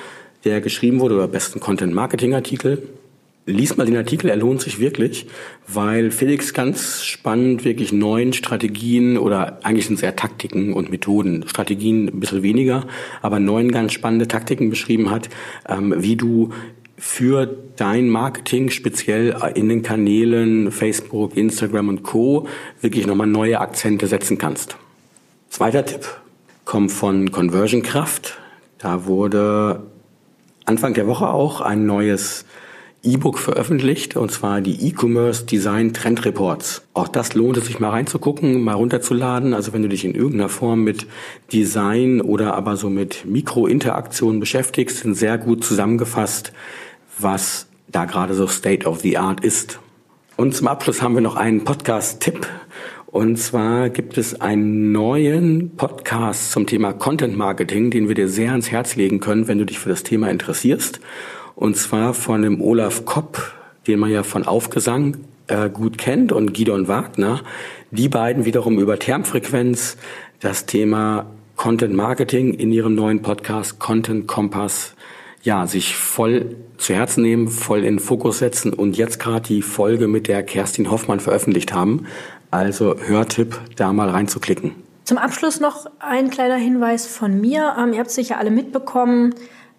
der 0.43 0.59
geschrieben 0.59 0.99
wurde, 0.99 1.15
oder 1.15 1.29
besten 1.29 1.61
Content-Marketing-Artikel. 1.61 2.83
Lies 3.47 3.75
mal 3.75 3.87
den 3.87 3.97
Artikel, 3.97 4.29
er 4.29 4.35
lohnt 4.35 4.61
sich 4.61 4.79
wirklich, 4.79 5.25
weil 5.67 6.11
Felix 6.11 6.53
ganz 6.53 7.03
spannend 7.03 7.65
wirklich 7.65 7.91
neuen 7.91 8.33
Strategien 8.33 9.17
oder 9.17 9.65
eigentlich 9.65 9.87
sind 9.87 9.95
es 9.95 10.03
eher 10.03 10.15
Taktiken 10.15 10.73
und 10.73 10.91
Methoden, 10.91 11.47
Strategien 11.47 12.07
ein 12.07 12.19
bisschen 12.19 12.43
weniger, 12.43 12.85
aber 13.23 13.39
neun 13.39 13.71
ganz 13.71 13.93
spannende 13.93 14.27
Taktiken 14.27 14.69
beschrieben 14.69 15.09
hat, 15.09 15.29
ähm, 15.67 15.95
wie 15.97 16.15
du 16.15 16.51
für 16.97 17.47
dein 17.77 18.09
Marketing, 18.09 18.69
speziell 18.69 19.35
in 19.55 19.69
den 19.69 19.81
Kanälen 19.81 20.71
Facebook, 20.71 21.35
Instagram 21.35 21.89
und 21.89 22.03
Co. 22.03 22.47
wirklich 22.79 23.07
nochmal 23.07 23.25
neue 23.25 23.59
Akzente 23.59 24.05
setzen 24.05 24.37
kannst. 24.37 24.77
Zweiter 25.49 25.83
Tipp 25.83 26.05
kommt 26.63 26.91
von 26.91 27.31
Conversion 27.31 27.81
Kraft. 27.81 28.37
Da 28.77 29.07
wurde 29.07 29.81
Anfang 30.65 30.93
der 30.93 31.07
Woche 31.07 31.27
auch 31.27 31.59
ein 31.61 31.87
neues 31.87 32.45
E-Book 33.03 33.39
veröffentlicht, 33.39 34.15
und 34.15 34.31
zwar 34.31 34.61
die 34.61 34.87
E-Commerce 34.87 35.45
Design 35.45 35.91
Trend 35.91 36.23
Reports. 36.23 36.83
Auch 36.93 37.07
das 37.07 37.33
lohnt 37.33 37.57
es 37.57 37.65
sich 37.65 37.79
mal 37.79 37.89
reinzugucken, 37.89 38.61
mal 38.63 38.73
runterzuladen. 38.73 39.55
Also 39.55 39.73
wenn 39.73 39.81
du 39.81 39.89
dich 39.89 40.05
in 40.05 40.13
irgendeiner 40.13 40.49
Form 40.49 40.83
mit 40.83 41.07
Design 41.51 42.21
oder 42.21 42.53
aber 42.53 42.77
so 42.77 42.89
mit 42.89 43.25
Mikrointeraktionen 43.25 44.39
beschäftigst, 44.39 44.99
sind 44.99 45.15
sehr 45.15 45.39
gut 45.39 45.63
zusammengefasst, 45.63 46.53
was 47.17 47.67
da 47.87 48.05
gerade 48.05 48.35
so 48.35 48.45
State 48.45 48.87
of 48.87 48.99
the 48.99 49.17
Art 49.17 49.43
ist. 49.43 49.79
Und 50.37 50.55
zum 50.55 50.67
Abschluss 50.67 51.01
haben 51.01 51.15
wir 51.15 51.21
noch 51.21 51.35
einen 51.35 51.63
Podcast-Tipp. 51.63 52.47
Und 53.07 53.37
zwar 53.37 53.89
gibt 53.89 54.17
es 54.17 54.39
einen 54.39 54.91
neuen 54.91 55.75
Podcast 55.75 56.51
zum 56.51 56.65
Thema 56.65 56.93
Content 56.93 57.35
Marketing, 57.35 57.91
den 57.91 58.07
wir 58.07 58.15
dir 58.15 58.29
sehr 58.29 58.51
ans 58.51 58.71
Herz 58.71 58.95
legen 58.95 59.19
können, 59.19 59.47
wenn 59.47 59.57
du 59.57 59.65
dich 59.65 59.79
für 59.79 59.89
das 59.89 60.03
Thema 60.03 60.29
interessierst. 60.29 61.01
Und 61.61 61.77
zwar 61.77 62.15
von 62.15 62.41
dem 62.41 62.59
Olaf 62.59 63.05
Kopp, 63.05 63.53
den 63.85 63.99
man 63.99 64.09
ja 64.09 64.23
von 64.23 64.47
Aufgesang 64.47 65.17
äh, 65.45 65.69
gut 65.69 65.99
kennt, 65.99 66.31
und 66.31 66.55
Gidon 66.55 66.87
Wagner. 66.87 67.41
Die 67.91 68.09
beiden 68.09 68.45
wiederum 68.45 68.79
über 68.79 68.97
Termfrequenz 68.97 69.95
das 70.39 70.65
Thema 70.65 71.27
Content 71.57 71.93
Marketing 71.93 72.55
in 72.55 72.71
ihrem 72.71 72.95
neuen 72.95 73.21
Podcast 73.21 73.77
Content 73.77 74.25
Kompass 74.25 74.95
ja, 75.43 75.67
sich 75.67 75.95
voll 75.95 76.55
zu 76.77 76.95
Herzen 76.95 77.21
nehmen, 77.21 77.47
voll 77.47 77.83
in 77.83 77.99
Fokus 77.99 78.39
setzen 78.39 78.73
und 78.73 78.97
jetzt 78.97 79.19
gerade 79.19 79.47
die 79.47 79.61
Folge 79.61 80.07
mit 80.07 80.27
der 80.27 80.41
Kerstin 80.41 80.89
Hoffmann 80.89 81.19
veröffentlicht 81.19 81.73
haben. 81.73 82.07
Also 82.49 82.95
Hörtipp, 82.99 83.61
da 83.75 83.93
mal 83.93 84.09
reinzuklicken. 84.09 84.71
Zum 85.03 85.19
Abschluss 85.19 85.59
noch 85.59 85.85
ein 85.99 86.31
kleiner 86.31 86.55
Hinweis 86.55 87.05
von 87.05 87.39
mir. 87.39 87.75
Ähm, 87.77 87.93
ihr 87.93 87.99
habt 87.99 88.09
sicher 88.09 88.39
alle 88.39 88.49
mitbekommen, 88.49 89.35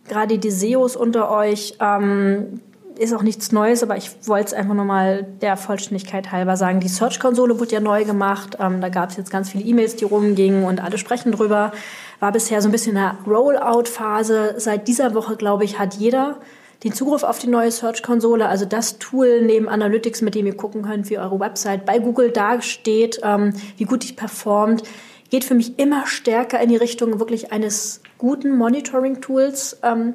gerade 0.09 0.39
die 0.39 0.51
SEOs 0.51 0.97
unter 0.97 1.31
euch, 1.31 1.77
ähm, 1.81 2.61
ist 2.99 3.15
auch 3.15 3.23
nichts 3.23 3.53
Neues, 3.53 3.83
aber 3.83 3.97
ich 3.97 4.11
wollte 4.27 4.47
es 4.47 4.55
einfach 4.55 4.75
nochmal 4.75 5.25
der 5.41 5.57
Vollständigkeit 5.57 6.31
halber 6.31 6.57
sagen. 6.57 6.81
Die 6.81 6.89
Search-Konsole 6.89 7.59
wurde 7.59 7.73
ja 7.73 7.81
neu 7.81 8.05
gemacht. 8.05 8.59
Ähm, 8.61 8.81
da 8.81 8.89
gab 8.89 9.11
es 9.11 9.17
jetzt 9.17 9.31
ganz 9.31 9.51
viele 9.51 9.65
E-Mails, 9.65 9.97
die 9.97 10.05
rumgingen 10.05 10.65
und 10.65 10.83
alle 10.83 10.99
sprechen 10.99 11.33
drüber. 11.33 11.73
War 12.21 12.33
bisher 12.33 12.61
so 12.61 12.69
ein 12.69 12.73
bisschen 12.73 12.97
eine 12.97 13.17
Rollout-Phase. 13.27 14.55
Seit 14.59 14.89
dieser 14.89 15.15
Woche, 15.15 15.37
glaube 15.37 15.65
ich, 15.65 15.79
hat 15.79 15.95
jeder 15.95 16.39
den 16.85 16.93
Zugriff 16.93 17.23
auf 17.23 17.39
die 17.39 17.47
neue 17.47 17.71
Search-Konsole, 17.71 18.49
also 18.49 18.65
das 18.65 18.99
Tool 18.99 19.43
neben 19.43 19.69
Analytics, 19.69 20.21
mit 20.21 20.35
dem 20.35 20.47
ihr 20.47 20.57
gucken 20.57 20.83
könnt, 20.83 21.09
wie 21.11 21.19
eure 21.19 21.39
Website 21.39 21.87
bei 21.87 21.99
Google 21.99 22.31
dasteht, 22.31 23.21
ähm, 23.23 23.55
wie 23.77 23.85
gut 23.85 24.09
die 24.09 24.13
performt, 24.13 24.83
geht 25.31 25.45
für 25.45 25.55
mich 25.55 25.79
immer 25.79 26.07
stärker 26.07 26.61
in 26.61 26.69
die 26.69 26.77
Richtung 26.77 27.19
wirklich 27.19 27.53
eines 27.53 28.02
guten 28.23 28.57
Monitoring-Tools. 28.57 29.81
Ähm, 29.83 30.15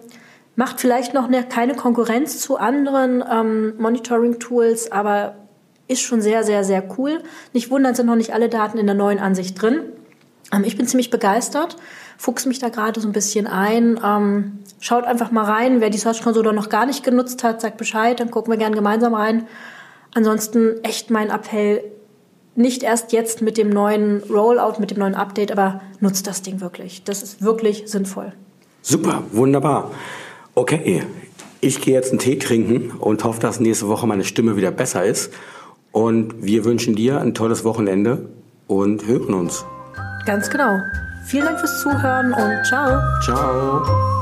macht 0.56 0.80
vielleicht 0.80 1.13
noch 1.13 1.28
eine, 1.28 1.43
keine 1.43 1.76
Konkurrenz 1.76 2.39
zu 2.39 2.58
anderen 2.58 3.22
ähm, 3.30 3.74
Monitoring-Tools, 3.78 4.93
aber 4.93 5.36
ist 5.89 6.02
schon 6.02 6.22
sehr, 6.22 6.46
sehr, 6.46 6.63
sehr 6.63 6.84
cool. 6.98 7.22
Nicht 7.52 7.70
wundern, 7.70 7.96
sind 7.96 8.06
noch 8.06 8.15
nicht 8.15 8.34
alle 8.34 8.48
Daten 8.48 8.78
in 8.78 8.86
der 8.86 8.96
neuen 8.96 9.20
Ansicht 9.20 9.62
drin. 9.62 9.82
Ähm, 10.54 10.63
ich 10.63 10.78
bin 10.78 10.88
ziemlich 10.88 11.10
begeistert, 11.10 11.76
fuchs 12.17 12.46
mich 12.46 12.60
da 12.60 12.70
gerade 12.70 13.00
so 13.02 13.10
ein 13.10 13.12
bisschen 13.12 13.46
ein. 13.46 14.00
Ähm, 14.02 14.60
schaut 14.80 15.04
einfach 15.04 15.32
mal 15.32 15.43
rein. 15.43 15.82
Wer 15.82 15.89
die 15.89 15.98
Search 15.98 16.24
Console 16.24 16.54
noch 16.54 16.70
gar 16.70 16.86
nicht 16.86 17.04
genutzt 17.04 17.43
hat, 17.43 17.60
sagt 17.60 17.76
Bescheid, 17.76 18.22
dann 18.22 18.32
gucken 18.32 18.54
wir 18.54 18.58
gerne 18.58 18.76
gemeinsam 18.76 19.13
rein. 19.15 19.48
Ansonsten 20.15 20.82
echt 20.84 21.12
mein 21.12 21.30
Appell, 21.30 21.84
nicht 22.58 22.84
erst 22.84 23.13
jetzt 23.13 23.41
mit 23.41 23.58
dem 23.58 23.70
neuen 23.70 24.22
Rollout, 24.24 24.80
mit 24.80 24.91
dem 24.91 25.00
neuen 25.00 25.15
Update, 25.15 25.52
aber 25.52 25.82
nutzt 26.00 26.28
das 26.28 26.41
Ding 26.41 26.60
wirklich. 26.60 27.04
Das 27.04 27.22
ist 27.22 27.41
wirklich 27.41 27.84
sinnvoll. 27.86 28.34
Super, 28.82 29.24
wunderbar. 29.32 29.91
Okay, 30.56 31.04
ich 31.62 31.82
gehe 31.82 31.93
jetzt 31.93 32.10
einen 32.10 32.20
Tee 32.20 32.38
trinken 32.38 32.91
und 33.00 33.24
hoffe, 33.24 33.39
dass 33.39 33.60
nächste 33.60 33.88
Woche 33.88 34.08
meine 34.08 34.24
Stimme 34.24 34.58
wieder 34.58 34.72
besser 34.72 35.06
ist. 35.06 35.32
Und 35.91 36.34
wir 36.43 36.65
wünschen 36.65 36.96
dir 36.96 37.22
ein 37.22 37.34
tolles 37.34 37.63
Wochenende 37.63 38.28
und 38.67 39.06
hören 39.06 39.34
uns. 39.34 39.65
Ganz 40.26 40.50
genau. 40.50 40.80
Vielen 41.26 41.46
Dank 41.46 41.60
fürs 41.60 41.82
Zuhören 41.82 42.34
und 42.34 42.65
ciao. 42.65 43.00
Ciao. 43.24 44.16